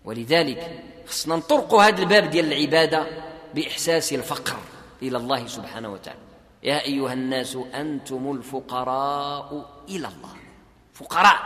[0.04, 3.06] ولذلك خصنا نطرقوا هذا الباب ديال العبادة
[3.54, 4.56] بإحساس الفقر
[5.02, 6.20] إلى الله سبحانه وتعالى.
[6.62, 10.34] يا أيها الناس أنتم الفقراء إلى الله.
[10.94, 11.38] فقراء.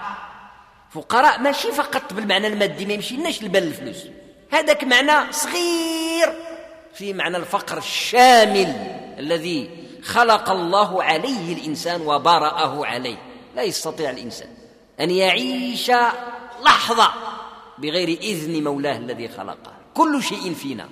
[0.91, 4.07] فقراء ماشي فقط بالمعنى المادي ما يمشيناش البال الفلوس.
[4.55, 6.33] هذاك معنى صغير
[6.95, 8.75] في معنى الفقر الشامل
[9.19, 9.71] الذي
[10.03, 13.17] خلق الله عليه الإنسان وبرأه عليه.
[13.57, 14.49] لا يستطيع الإنسان
[15.01, 15.91] أن يعيش
[16.65, 17.09] لحظة
[17.79, 19.73] بغير إذن مولاه الذي خلقه.
[19.95, 20.89] كل شيء فينا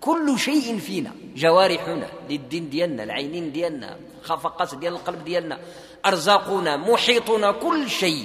[0.00, 1.12] كل شيء فينا.
[1.36, 5.58] جوارحنا للدين ديالنا العينين ديالنا خفقات ديال القلب ديالنا
[6.06, 8.24] أرزاقنا محيطنا كل شيء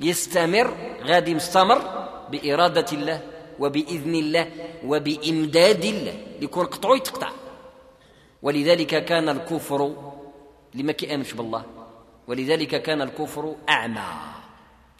[0.00, 4.50] يستمر غادي مستمر بإرادة الله وبإذن الله
[4.84, 6.16] وبإمداد الله.
[6.40, 7.30] يكون قطعو يتقطع.
[8.42, 9.94] ولذلك كان الكفر
[10.74, 11.64] لما كيامنش بالله.
[12.26, 14.06] ولذلك كان الكفر أعمى.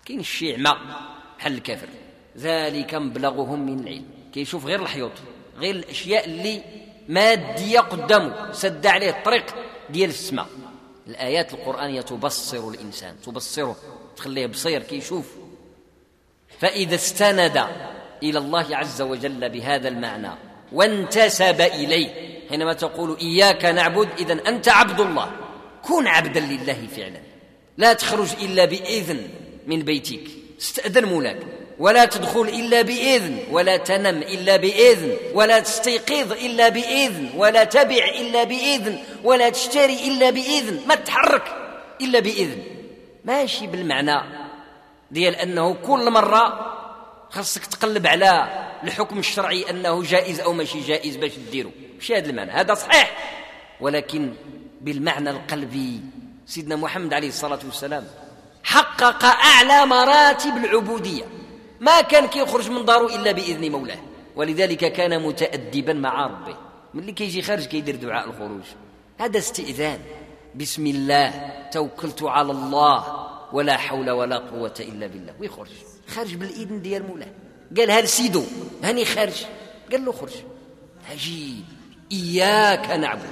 [0.05, 0.79] كاين الشيء عمى
[1.39, 1.89] بحال الكافر.
[2.39, 5.13] ذلك مبلغهم من العلم كيشوف غير الحيوط
[5.57, 6.63] غير الأشياء اللي
[7.09, 8.53] مادية قدامه.
[8.53, 9.55] سد عليه الطريق
[9.91, 10.47] ديال السماء.
[11.07, 13.77] الآيات القرآنية تبصر الإنسان تبصره
[14.17, 15.37] تخليه بصير كيشوف
[16.59, 17.67] فإذا استند
[18.23, 20.31] إلى الله عز وجل بهذا المعنى.
[20.73, 22.09] وانتسب إليه.
[22.51, 25.31] حينما تقول إياك نعبد اذا أنت عبد الله.
[25.83, 27.21] كن عبدا لله فعلا.
[27.79, 29.29] لا تخرج إلا بإذن
[29.67, 30.21] من بيتك.
[30.61, 31.39] استأذن مولاك.
[31.79, 33.39] ولا تدخل إلا بإذن.
[33.51, 35.17] ولا تنم إلا بإذن.
[35.35, 37.31] ولا تستيقظ إلا بإذن.
[37.37, 38.99] ولا تبع إلا بإذن.
[39.25, 40.81] ولا تشتري إلا بإذن.
[40.89, 41.45] ما تتحرك
[42.01, 42.63] إلا بإذن.
[43.25, 44.45] ماشي بالمعنى
[45.11, 46.74] ديال أنه كل مرة
[47.35, 48.49] خاصك تقلب على
[48.85, 51.71] الحكم الشرعي أنه جائز أو ماشي جائز باش ديرو.
[51.95, 52.51] ماشي هذا المعنى.
[52.51, 53.17] هذا صحيح.
[53.81, 54.33] ولكن
[54.81, 56.01] بالمعنى القلبي
[56.47, 58.07] سيدنا محمد عليه الصلاة والسلام
[58.65, 61.25] حقق أعلى مراتب العبودية.
[61.81, 63.99] ما كان كيخرج من داره إلا بإذن مولاه.
[64.37, 66.57] ولذلك كان متادبا مع ربه.
[66.95, 68.65] ملي كيجي خارج كيدير دعاء الخروج.
[69.19, 69.99] هذا استئذان.
[70.55, 71.31] بسم الله.
[71.73, 73.27] توكلت على الله.
[73.55, 75.35] ولا حول ولا قوة إلا بالله.
[75.41, 75.69] ويخرج
[76.09, 77.33] خارج بالاذن ديال مولاه.
[77.77, 78.43] قالها لسيدو
[78.83, 79.45] هاني خارج
[79.93, 80.33] قال له خرج.
[81.11, 81.65] عجيب.
[82.13, 83.31] إياك نعبد.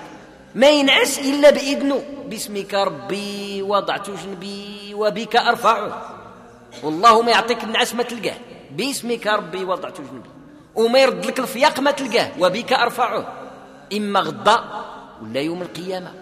[0.55, 2.03] ما ينعس إلا بإذنه.
[2.27, 6.19] باسمك ربي وضعت جنبي وبك ارفعه
[6.83, 8.37] والله ما يعطيك النعاس ما تلقاه.
[8.71, 10.31] باسمك ربي وضعت جنبي.
[10.75, 12.31] وما يرد لك الفياق ما تلقاه.
[12.41, 13.33] وبك ارفعه
[13.93, 14.61] إما غدا
[15.23, 16.13] ولا يوم القيامة.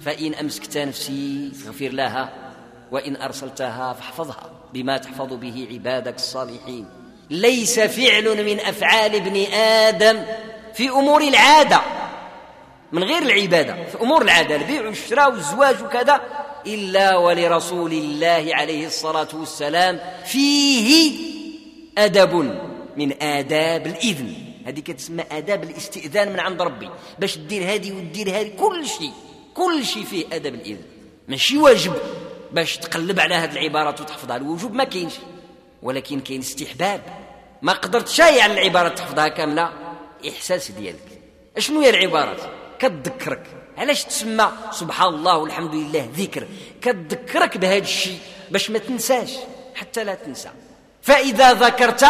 [0.00, 2.47] فإن أمسكت نفسي فاغفر لها.
[2.92, 6.86] وإن أرسلتها فاحفظها بما تحفظ به عبادك الصالحين.
[7.30, 10.22] ليس فعل من أفعال ابن آدم
[10.74, 11.80] في أمور العادة
[12.92, 16.20] من غير العبادة في أمور العادة البيع والشراء والزواج وكذا
[16.66, 21.12] إلا ولرسول الله عليه الصلاة والسلام فيه
[21.98, 22.58] أدب
[22.96, 24.34] من آداب الإذن.
[24.66, 29.12] هذه كتسمى آداب الاستئذان من عند ربي باش دير هذه ودير هذه كل شيء
[29.54, 30.82] كل شيء فيه أدب الإذن.
[31.28, 31.92] ماشي واجب.
[32.52, 34.36] باش تقلب على هذه العبارات وتحفظها.
[34.36, 35.14] الوجوب ما كاينش
[35.82, 37.02] ولكن كاين استحباب.
[37.62, 39.72] ما قدرت شاي على العبارات تحفظها كاملة.
[40.28, 41.20] إحساس ديالك.
[41.56, 42.40] أشنو هي العبارات؟
[42.78, 43.46] كتذكرك.
[43.78, 46.46] علاش تسمى سبحان الله والحمد لله ذكر؟
[46.80, 48.18] كتذكرك بهذا الشيء
[48.50, 49.32] باش ما تنساش
[49.74, 50.50] حتى لا تنسى.
[51.02, 52.06] فإذا ذكرت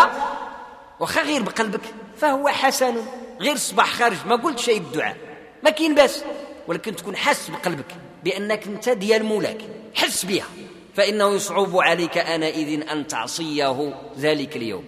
[1.01, 1.81] واخا غير بقلبك
[2.17, 2.97] فهو حسن.
[3.41, 5.17] غير صباح خارج ما قلت شيء الدعاء
[5.63, 6.25] ما كاين باس
[6.69, 7.97] ولكن تكون حس بقلبك.
[8.25, 9.59] بأنك انت ديال مولاك.
[9.95, 10.47] حس بها.
[10.95, 14.85] فإنه يصعب عليك آنئذ أن تعصيه ذلك اليوم.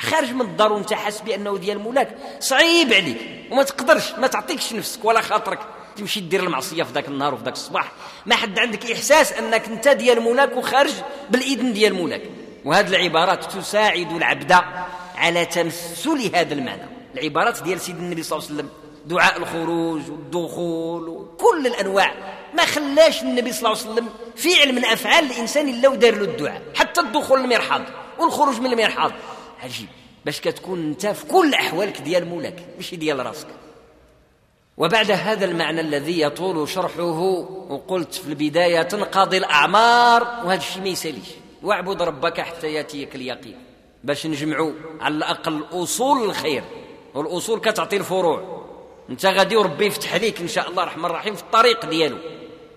[0.00, 2.16] خارج من الدار وانت حاس بأنه ديال مولاك.
[2.40, 3.18] صعيب عليك.
[3.50, 5.58] وما تقدرش ما تعطيكش نفسك ولا خاطرك.
[5.96, 7.92] تمشي دير المعصية في ذاك النهار وفي ذاك الصباح.
[8.26, 10.92] ما حد عندك إحساس أنك انت ديال مولاك وخارج
[11.30, 12.22] بالإذن ديال مولاك.
[12.64, 14.52] وهذه العبارات تساعد العبد
[15.14, 16.82] على تمثل هذا المعنى.
[17.14, 18.70] العبارات ديال سيدنا النبي صلى الله عليه وسلم.
[19.06, 22.14] دعاء الخروج والدخول وكل الأنواع.
[22.54, 26.62] ما خلاش النبي صلى الله عليه وسلم فعل من أفعال الإنسان الا ودار له الدعاء.
[26.74, 27.82] حتى الدخول للمرحاض
[28.18, 29.12] والخروج من المرحاض.
[29.62, 29.88] عجيب.
[30.24, 33.46] باش كتكون أنت في كل أحوالك ديال مولاك ماشي ديال راسك.
[34.76, 37.10] وبعد هذا المعنى الذي يطول شرحه
[37.68, 41.28] وقلت في البداية تنقضي الأعمار وهذا الشيء ما يساليش.
[41.62, 43.58] واعبد ربك حتى يأتيك اليقين.
[44.04, 46.64] باش نجمعوا على الأقل أصول الخير.
[47.14, 48.64] والأصول كتعطي الفروع.
[49.10, 52.16] أنت غادي وربي يفتح عليك إن شاء الله الرحمن الرحيم في الطريق ديالو.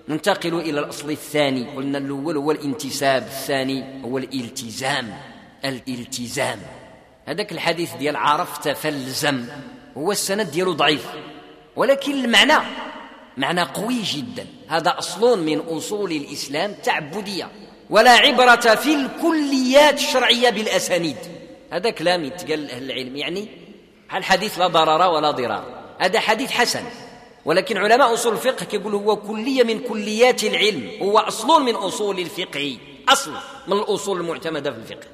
[0.10, 1.76] ننتقل إلى الأصل الثاني.
[1.76, 5.13] قلنا الأول هو الانتساب الثاني هو الالتزام.
[5.65, 6.60] الالتزام.
[7.26, 9.46] هذاك الحديث ديال عرفت فالزم
[9.98, 11.08] هو السند ديالو ضعيف.
[11.76, 12.65] ولكن المعنى
[13.38, 14.48] معنى قوي جدا.
[14.67, 17.52] هذا أصل من أصول الإسلام تعبدية.
[17.89, 21.17] ولا عبرة في الكليات الشرعية بالأسانيد.
[21.72, 23.15] هذا كلام يتقال أهل العلم.
[23.15, 23.48] يعني
[24.13, 25.63] الحديث لا ضرر ولا ضرار؟
[26.00, 26.84] هذا حديث حسن.
[27.48, 32.78] ولكن علماء أصول الفقه كيقولوا هو كلية من كليات العلم هو اصل من أصول الفقه
[33.10, 33.32] أصل
[33.68, 35.08] من الأصول المعتمدة في الفقه.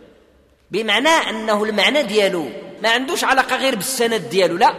[0.71, 2.49] بمعنى أنه المعنى ديالو
[2.81, 4.73] ما عندوش علاقة غير بالسند ديالو لا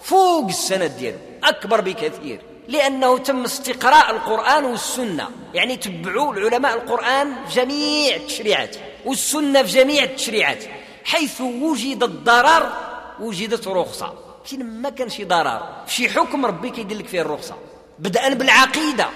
[0.00, 5.30] فوق السند ديالو أكبر بكثير لأنه تم استقراء القرآن والسنة.
[5.54, 10.64] يعني تبعوا العلماء القرآن في جميع التشريعات والسنة في جميع التشريعات
[11.04, 12.72] حيث وجد الضرر
[13.20, 14.23] وجدت رخصة.
[14.44, 17.56] فين ما كان شي ضرر شي حكم ربي كيدير لك فيه الرخصة.
[17.98, 19.06] بدءا بالعقيدة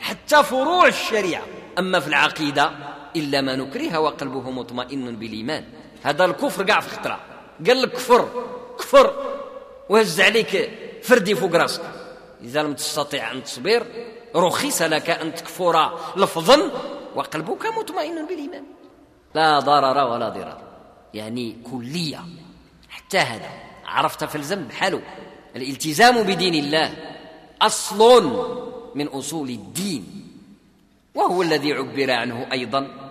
[0.00, 1.42] حتى فروع الشريعة.
[1.78, 2.72] أما في العقيدة
[3.16, 5.64] إلا ما نكره وقلبه مطمئن بالإيمان.
[6.02, 7.20] هذا الكفر كاع في خطرة.
[7.66, 8.28] قال لك كفر
[8.78, 9.14] كفر
[9.88, 10.70] وهز عليك
[11.02, 11.82] فردي فوق راسك.
[12.42, 13.86] إذا لم تستطع أن تصبر
[14.36, 16.70] رخص لك أن تكفر لفظا
[17.14, 18.64] وقلبك مطمئن بالإيمان.
[19.34, 20.62] لا ضرر ولا ضرار.
[21.14, 22.20] يعني كلية.
[22.88, 23.67] حتى هذا.
[23.88, 25.02] عرفت فالزم بحاله
[25.56, 26.94] الالتزام بدين الله
[27.62, 28.24] أصل
[28.94, 30.04] من أصول الدين
[31.14, 33.10] وهو الذي عبر عنه أيضا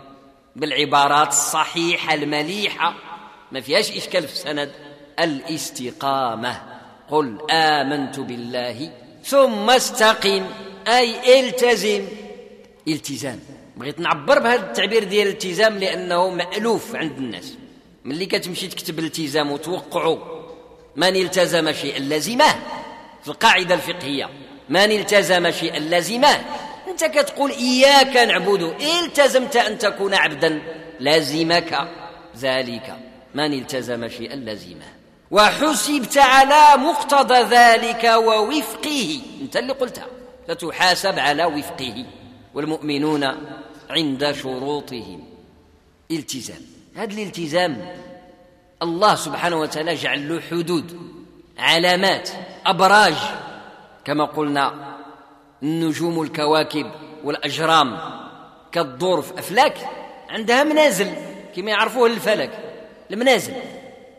[0.56, 2.94] بالعبارات الصحيحة المليحة.
[3.52, 4.72] ما فيهاش إشكال في السند.
[5.20, 6.62] الاستقامة
[7.10, 8.92] قل آمنت بالله
[9.24, 10.46] ثم استقم
[10.88, 12.08] أي التزم.
[12.88, 13.40] التزام
[13.78, 17.54] بغيت نعبر بهذا التعبير ديال الالتزام لأنه مألوف عند الناس.
[18.06, 20.37] ملي كتمشي تكتب الالتزام وتوقعوا
[20.98, 22.56] من التزم شيئا لزمه؟
[23.24, 24.30] في القاعدة الفقهية.
[24.70, 26.46] من التزم شيئا لزمه؟
[26.88, 28.76] أنت كتقول إياك نعبد.
[28.82, 30.62] التزمت أن تكون عبدا؟
[31.00, 31.88] لازمك
[32.38, 32.96] ذلك.
[33.36, 34.86] من التزم شيئا لزمه؟
[35.32, 39.20] وحسبت على مقتضى ذلك ووفقه.
[39.42, 40.08] أنت اللي قلتها.
[40.48, 42.06] فتحاسب على وفقه.
[42.54, 43.24] والمؤمنون
[43.90, 45.24] عند شروطهم.
[46.12, 46.62] التزام.
[46.96, 47.96] هذا الالتزام.
[48.84, 51.00] الله سبحانه وتعالى جعل له حدود
[51.58, 52.30] علامات
[52.66, 53.16] أبراج.
[54.06, 54.74] كما قلنا
[55.64, 56.92] النجوم الكواكب
[57.24, 58.00] والأجرام
[58.72, 59.78] كالدور في أفلاك
[60.30, 61.14] عندها منازل.
[61.56, 62.52] كما يعرفوه الفلك
[63.12, 63.54] المنازل.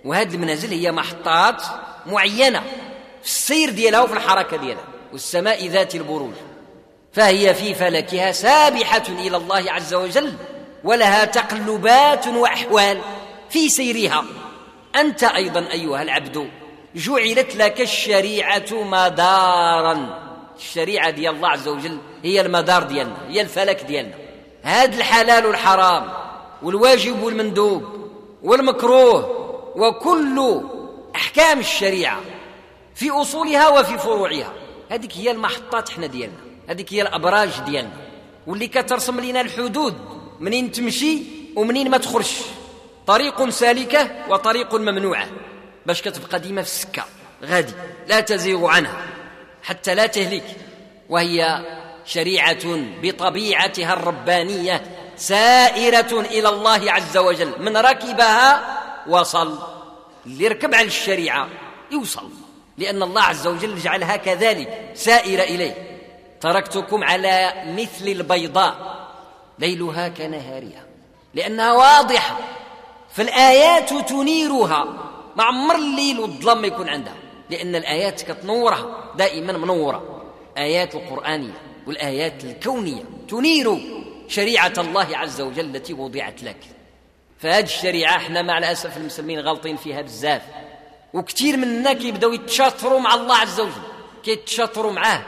[0.05, 1.63] وهذه المنازل هي محطات
[2.07, 2.61] معينة
[3.23, 6.35] في السير ديالها وفي الحركة ديالها والسماء ذات البروج.
[7.13, 10.33] فهي في فلكها سابحة إلى الله عز وجل
[10.85, 13.01] ولها تقلبات وأحوال
[13.51, 14.25] في سيرها.
[15.01, 16.51] أنت أيضا أيها العبد
[16.95, 20.19] جعلت لك الشريعة مدارا.
[20.59, 24.15] الشريعة ديال الله عز وجل هي المدار ديالنا هي الفلك ديالنا.
[24.63, 26.09] هذا الحلال والحرام
[26.63, 27.83] والواجب والمندوب
[28.43, 29.39] والمكروه
[29.77, 30.61] وكل
[31.15, 32.21] أحكام الشريعة
[32.95, 34.53] في أصولها وفي فروعها.
[34.91, 37.97] هذيك هي المحطات حنا ديالنا هذيك هي الأبراج ديالنا.
[38.47, 39.95] واللي كترسم لنا الحدود
[40.41, 41.23] منين تمشي
[41.57, 42.31] ومنين ما تخرج
[43.09, 45.27] طريق سالكة وطريق ممنوعة.
[45.87, 47.05] باش كتبقى ديما في السكة.
[47.45, 47.73] غادي.
[48.07, 49.07] لا تزيغ عنها.
[49.63, 50.45] حتى لا تهلك.
[51.09, 51.65] وهي
[52.05, 52.65] شريعة
[53.03, 54.83] بطبيعتها الربانية
[55.17, 57.63] سائرة إلى الله عز وجل.
[57.63, 59.59] من ركبها وصل
[60.27, 61.49] اللي يركب على الشريعة.
[61.91, 62.31] يوصل.
[62.79, 64.91] لأن الله عز وجل جعلها كذلك.
[64.95, 66.01] سائرة إليه.
[66.41, 68.99] تركتكم على مثل البيضاء.
[69.59, 70.83] ليلها كنهارها.
[71.35, 72.39] لأنها واضحة.
[73.11, 74.85] فالآيات تنيرها.
[75.37, 77.15] ما عمر الليل والظلام ما يكون عندها.
[77.51, 80.25] لأن الآيات كتنورها دائما منورة.
[80.59, 83.79] آيات القرآنية والآيات الكونية تنير
[84.29, 86.57] شريعة الله عز وجل التي وضعت لك.
[87.39, 90.43] فهذه الشريعة إحنا مع الأسف المسلمين غالطين فيها بزاف.
[91.15, 93.73] وكثير منا كيبداو يتشاطروا مع الله عز وجل.
[94.25, 95.23] كيتشاطروا معاه.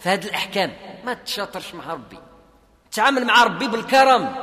[0.00, 0.72] في هذه الأحكام
[1.04, 2.18] ما تشاطرش مع ربي.
[2.92, 4.34] تعامل مع ربي بالكرم.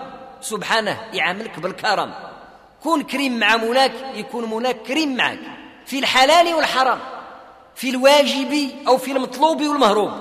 [0.41, 2.28] سبحانه يعاملك بالكرم.
[2.83, 5.39] كون كريم مع مولاك يكون مولاك كريم معك.
[5.85, 6.99] في الحلال والحرام
[7.75, 10.11] في الواجب أو في المطلوب والمهروب.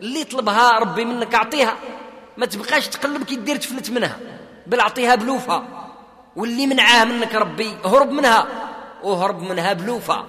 [0.00, 1.76] اللي طلبها ربي منك أعطيها.
[2.36, 4.18] ما تبقاش تقلب كي دير تفلت منها.
[4.66, 5.64] بل أعطيها بلوفة.
[6.36, 8.46] واللي منعاه منك ربي هرب منها.
[9.02, 10.24] وهرب منها بلوفة.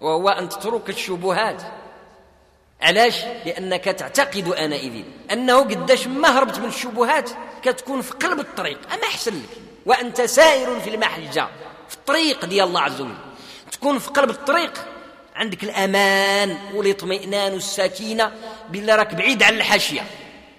[0.00, 1.62] وهو أن تترك الشبهات.
[2.82, 7.30] علاش؟ لأنك تعتقد آنئذ أنه قداش ما هربت من الشبهات
[7.62, 8.78] كتكون في قلب الطريق.
[8.92, 9.69] أما أحسن لك.
[9.90, 11.48] وأنت سائر في المحجة
[11.88, 13.14] في الطريق ديال الله عز وجل.
[13.72, 14.86] تكون في قلب الطريق
[15.36, 18.32] عندك الأمان والاطمئنان والسكينة
[18.70, 20.00] بالله راك بعيد عن الحاشية.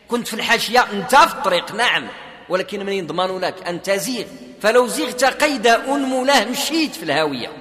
[0.08, 2.08] كنت في الحاشية أنت في الطريق نعم.
[2.50, 4.26] ولكن من يضمن لك أن تزيغ.
[4.62, 7.52] فلو زغت قيد أنملة مشيت في الهاوية.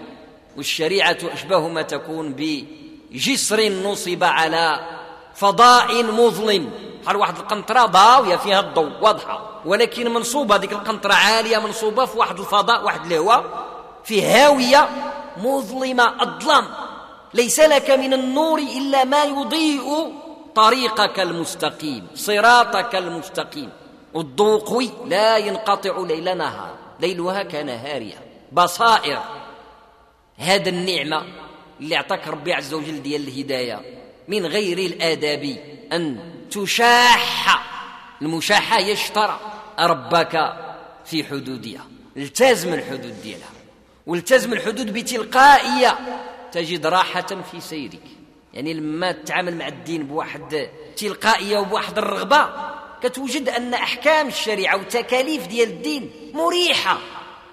[0.57, 4.81] والشريعة أشبه ما تكون بجسر نصب على
[5.35, 6.90] فضاء مظلم.
[7.05, 9.51] بحال واحد القنطرة ضاوية فيها الضوء واضحة.
[9.65, 13.45] ولكن منصوبة هذيك القنطرة عالية منصوبة في واحد الفضاء واحد الهواء
[14.05, 14.89] في هاوية
[15.37, 16.65] مظلمة الظلام
[17.35, 20.13] ليس لك من النور إلا ما يضيء
[20.55, 23.71] طريقك المستقيم صراطك المستقيم.
[24.15, 26.75] والضوء قوي لا ينقطع ليل نهار.
[27.01, 28.21] ليلها كنهارها.
[28.53, 29.19] بصائر.
[30.37, 31.23] هذا النعمة
[31.81, 33.81] اللي أعطاك ربي عز وجل ديال الهداية.
[34.29, 35.57] من غير الآداب
[35.93, 37.63] أن تشاح.
[38.23, 39.41] المشاحة يشترى
[39.79, 40.53] ربك
[41.05, 41.87] في حدودها.
[42.17, 43.49] التزم الحدود ديالها.
[44.07, 45.99] والتزم الحدود بتلقائية.
[46.53, 48.03] تجد راحة في سيرك.
[48.55, 52.49] يعني لما تتعامل مع الدين بواحد تلقائية وبواحد الرغبة
[53.03, 56.99] كتوجد أن أحكام الشريعة وتكاليف ديال الدين مريحة.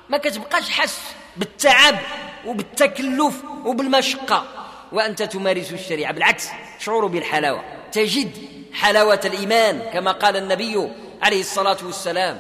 [0.10, 1.00] ما كتبقاش حس
[1.38, 2.00] بالتعب
[2.46, 4.48] وبالتكلف وبالمشقة.
[4.92, 6.14] وأنت تمارس الشريعة.
[6.14, 6.48] بالعكس
[6.80, 7.64] شعور بالحلاوة.
[7.92, 10.90] تجد حلاوة الإيمان كما قال النبي
[11.22, 12.40] عليه الصلاة والسلام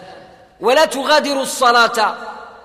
[0.59, 2.17] ولا تغادر الصلاة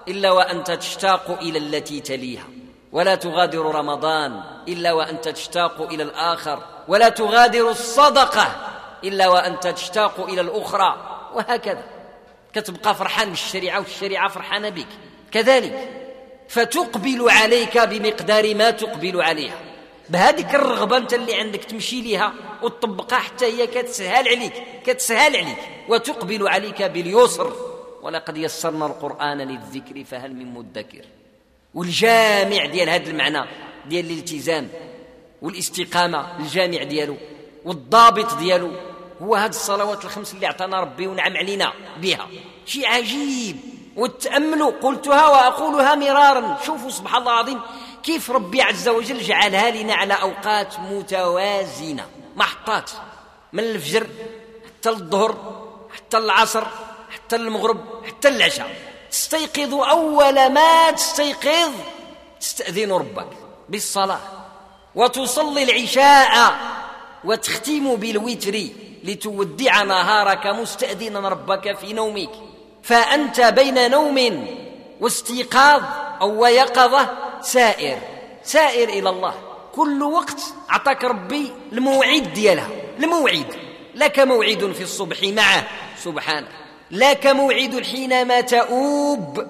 [0.09, 2.45] إلا وأنت تشتاق إلى التي تليها
[2.93, 8.57] ولا تغادر رمضان إلا وأنت تشتاق إلى الآخر ولا تغادر الصدقة
[9.05, 10.97] إلا وأنت تشتاق إلى الأخرى
[11.35, 11.85] وهكذا.
[12.55, 14.87] كتبقى فرحان بالشريعة والشريعة فرحانة بك.
[15.33, 15.89] كذلك
[16.49, 19.72] فتقبل عليك بمقدار ما تقبل عليها.
[20.13, 22.33] بهذيك الرغبة أنت اللي عندك تمشي لها
[22.63, 24.53] وتطبقها حتى هي كتسهل عليك
[24.87, 25.59] كتسهل عليك
[25.89, 27.53] وتقبل عليك باليسر.
[28.03, 31.05] ولقد يسرنا القرآن للذكر فهل من مدكر؟
[31.75, 33.49] والجامع ديال هذا المعنى
[33.87, 34.69] ديال الالتزام
[35.43, 37.17] والاستقامة الجامع ديالو
[37.65, 38.71] والضابط ديالو
[39.23, 42.29] هو هذه الصلوات الخمس اللي اعطانا ربي ونعم علينا بها.
[42.67, 43.57] شيء عجيب.
[43.97, 46.59] وتأملوا قلتها وأقولها مرارا.
[46.67, 47.61] شوفوا سبحان الله العظيم
[48.03, 52.91] كيف ربي عز وجل جعلها لنا على أوقات متوازنة؟ محطات
[53.53, 54.07] من الفجر
[54.67, 55.63] حتى الظهر
[55.97, 56.65] حتى العصر
[57.11, 58.77] حتى المغرب حتى العشاء.
[59.11, 61.73] تستيقظ أول ما تستيقظ
[62.41, 63.29] تستأذن ربك
[63.69, 64.21] بالصلاة
[64.95, 66.57] وتصلي العشاء
[67.25, 68.61] وتختم بالوتر
[69.05, 72.31] لتودع نهارك مستأذنا ربك في نومك.
[72.83, 74.47] فأنت بين نوم
[75.01, 75.83] واستيقاظ
[76.21, 77.09] أو يقظة
[77.43, 77.99] سائر
[78.43, 79.35] سائر إلى الله.
[79.73, 80.41] كل وقت
[80.71, 82.69] أعطاك ربي الموعد ديالها
[82.99, 83.47] الموعد
[83.95, 85.67] لك موعد في الصبح معه
[85.99, 86.49] سبحانه
[86.91, 89.47] لك موعد حينما تؤوب.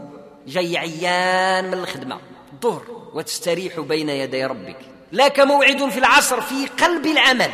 [0.46, 2.18] جاي عيان من الخدمة.
[2.52, 2.82] الظهر
[3.14, 4.76] وتستريح بين يدي ربك.
[5.12, 7.50] لك موعد في العصر في قلب العمل.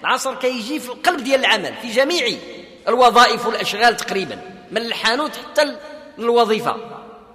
[0.00, 2.28] العصر كيجي في القلب ديال العمل في جميع
[2.88, 4.40] الوظائف والأشغال تقريبا
[4.70, 5.76] من الحانوت حتى
[6.18, 6.76] الوظيفة.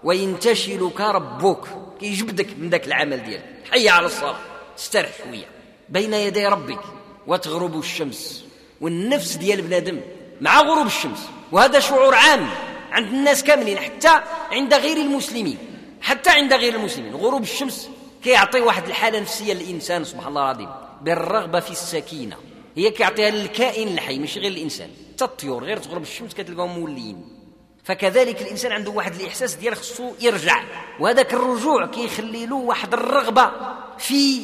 [0.03, 1.65] وينتشلك ربك.
[1.99, 3.43] كيجبدك من ذاك العمل ديالك.
[3.71, 4.37] حي على الصلاة
[4.79, 5.45] استرح شوية.
[5.89, 6.79] بين يدي ربك
[7.27, 8.45] وتغرب الشمس
[8.81, 10.01] والنفس ديال بنادم
[10.41, 11.29] مع غروب الشمس.
[11.51, 12.49] وهذا شعور عام
[12.91, 14.21] عند الناس كاملين حتى
[14.51, 15.57] عند غير المسلمين.
[16.01, 17.15] حتى عند غير المسلمين.
[17.15, 17.89] غروب الشمس
[18.23, 20.69] كيعطي واحد الحالة نفسية للإنسان سبحان الله العظيم.
[21.01, 22.35] بالرغبة في السكينة.
[22.75, 24.89] هي كيعطيها للكائن الحي ماشي غير الإنسان.
[25.13, 27.36] حتى الطيور غير تغرب الشمس كتلقاهم موليين.
[27.87, 30.63] فكذلك الإنسان عنده واحد الإحساس ديال خصو يرجع.
[30.99, 33.51] وهذاك الرجوع كيخلي له واحد الرغبة
[33.97, 34.41] في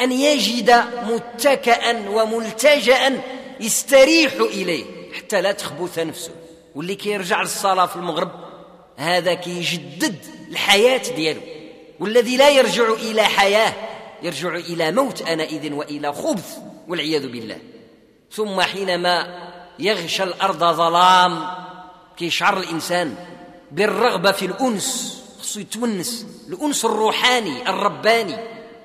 [0.00, 3.20] أن يجد متكئا وملتجئا
[3.60, 6.30] يستريح إليه حتى لا تخبث نفسه.
[6.74, 8.30] واللي كيرجع للصلاة في المغرب
[8.96, 10.16] هذا كيجدد
[10.50, 11.40] الحياة ديالو.
[12.00, 13.72] والذي لا يرجع إلى حياة
[14.22, 16.56] يرجع إلى موت انئذ وإلى خبث
[16.88, 17.58] والعياذ بالله.
[18.32, 19.46] ثم حينما
[19.78, 21.65] يغشى الأرض ظلام
[22.16, 23.14] كيشعر الإنسان
[23.72, 28.36] بالرغبة في الأنس خصو يتونس الأنس الروحاني الرباني.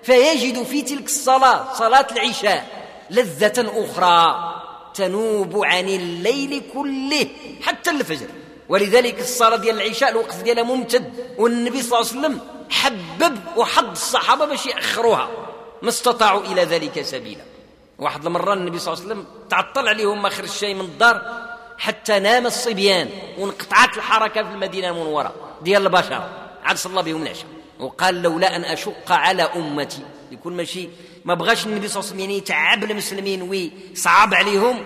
[0.04, 4.54] فيجد في تلك الصلاة صلاة العشاء لذة أخرى
[4.94, 7.28] تنوب عن الليل كله
[7.62, 8.28] حتى الفجر.
[8.70, 11.14] ولذلك الصلاة ديال العشاء الوقت ديالها ممتد.
[11.38, 15.30] والنبي صلى الله عليه وسلم حبب وحض الصحابة باش يأخروها.
[15.82, 17.44] ما استطاعوا إلى ذلك سبيلا.
[18.00, 21.22] واحد المرة النبي صلى الله عليه وسلم تعطل عليهم ما خرج شيء من الدار
[21.82, 25.34] حتى نام الصبيان وانقطعت الحركة في المدينة المنورة.
[25.62, 26.30] ديال البشر.
[26.64, 27.46] عاد صلى بهم العشاء.
[27.80, 30.02] وقال لولا أن أشق على أمتي.
[30.32, 30.90] يكون ماشي
[31.26, 34.84] ما بغاش النبي صلى الله عليه وسلم يعني يتعب المسلمين ويصعب عليهم.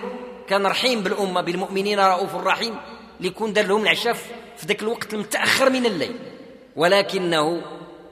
[0.48, 2.76] كان رحيم بالأمة بالمؤمنين رؤوف رحيم
[3.20, 4.12] ليكون دار لهم العشاء
[4.56, 6.16] في ذاك الوقت المتأخر من الليل.
[6.76, 7.62] ولكنه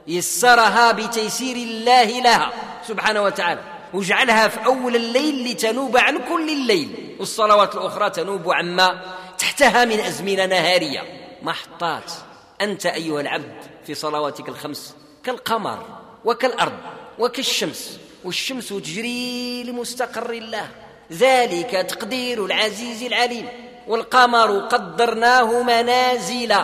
[0.07, 2.53] يسرها بتيسير الله لها
[2.89, 3.74] سبحانه وتعالى.
[3.95, 7.17] وجعلها في أول الليل لتنوب عن كل الليل.
[7.21, 9.01] والصلوات الأخرى تنوب عما
[9.39, 11.01] تحتها من أزمنة نهارية.
[11.43, 12.13] محطات
[12.61, 13.55] أنت أيها العبد
[13.87, 15.87] في صلواتك الخمس كالقمر
[16.25, 16.79] وكالأرض
[17.19, 20.69] وكالشمس والشمس تجري لمستقر الله.
[21.13, 23.49] ذلك تقدير العزيز العليم.
[23.87, 26.55] والقمر قدرناه منازل.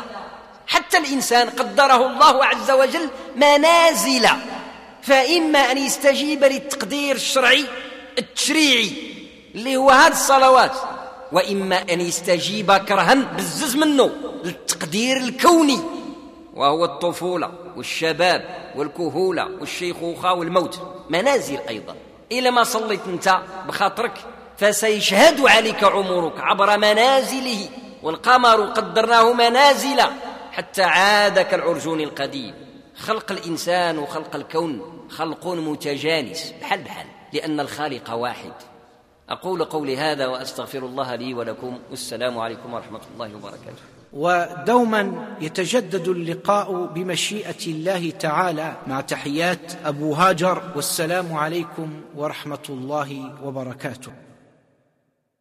[0.66, 4.28] حتى الإنسان قدره الله عز وجل منازل.
[5.02, 7.64] فإما أن يستجيب للتقدير الشرعي
[8.18, 8.92] التشريعي
[9.54, 10.72] اللي هو هذه الصلوات
[11.32, 14.10] وإما أن يستجيب كرها بزز منه
[14.44, 15.78] للتقدير الكوني
[16.54, 20.80] وهو الطفولة والشباب والكهولة والشيخوخة والموت
[21.10, 21.96] منازل أيضا.
[22.32, 23.38] إلى ما صليت أنت
[23.68, 24.12] بخاطرك
[24.58, 27.68] فسيشهد عليك عمرك عبر منازله
[28.02, 30.00] والقمر قدرناه منازل
[30.52, 32.54] حتى عاد كالعرجون القديم.
[33.00, 38.52] خلق الإنسان وخلق الكون خلق متجانس بحال بحال لأن الخالق واحد.
[39.28, 43.82] أقول قولي هذا وأستغفر الله لي ولكم والسلام عليكم ورحمة الله وبركاته.
[44.12, 54.12] ودوما يتجدد اللقاء بمشيئة الله تعالى مع تحيات أبو هاجر والسلام عليكم ورحمة الله وبركاته.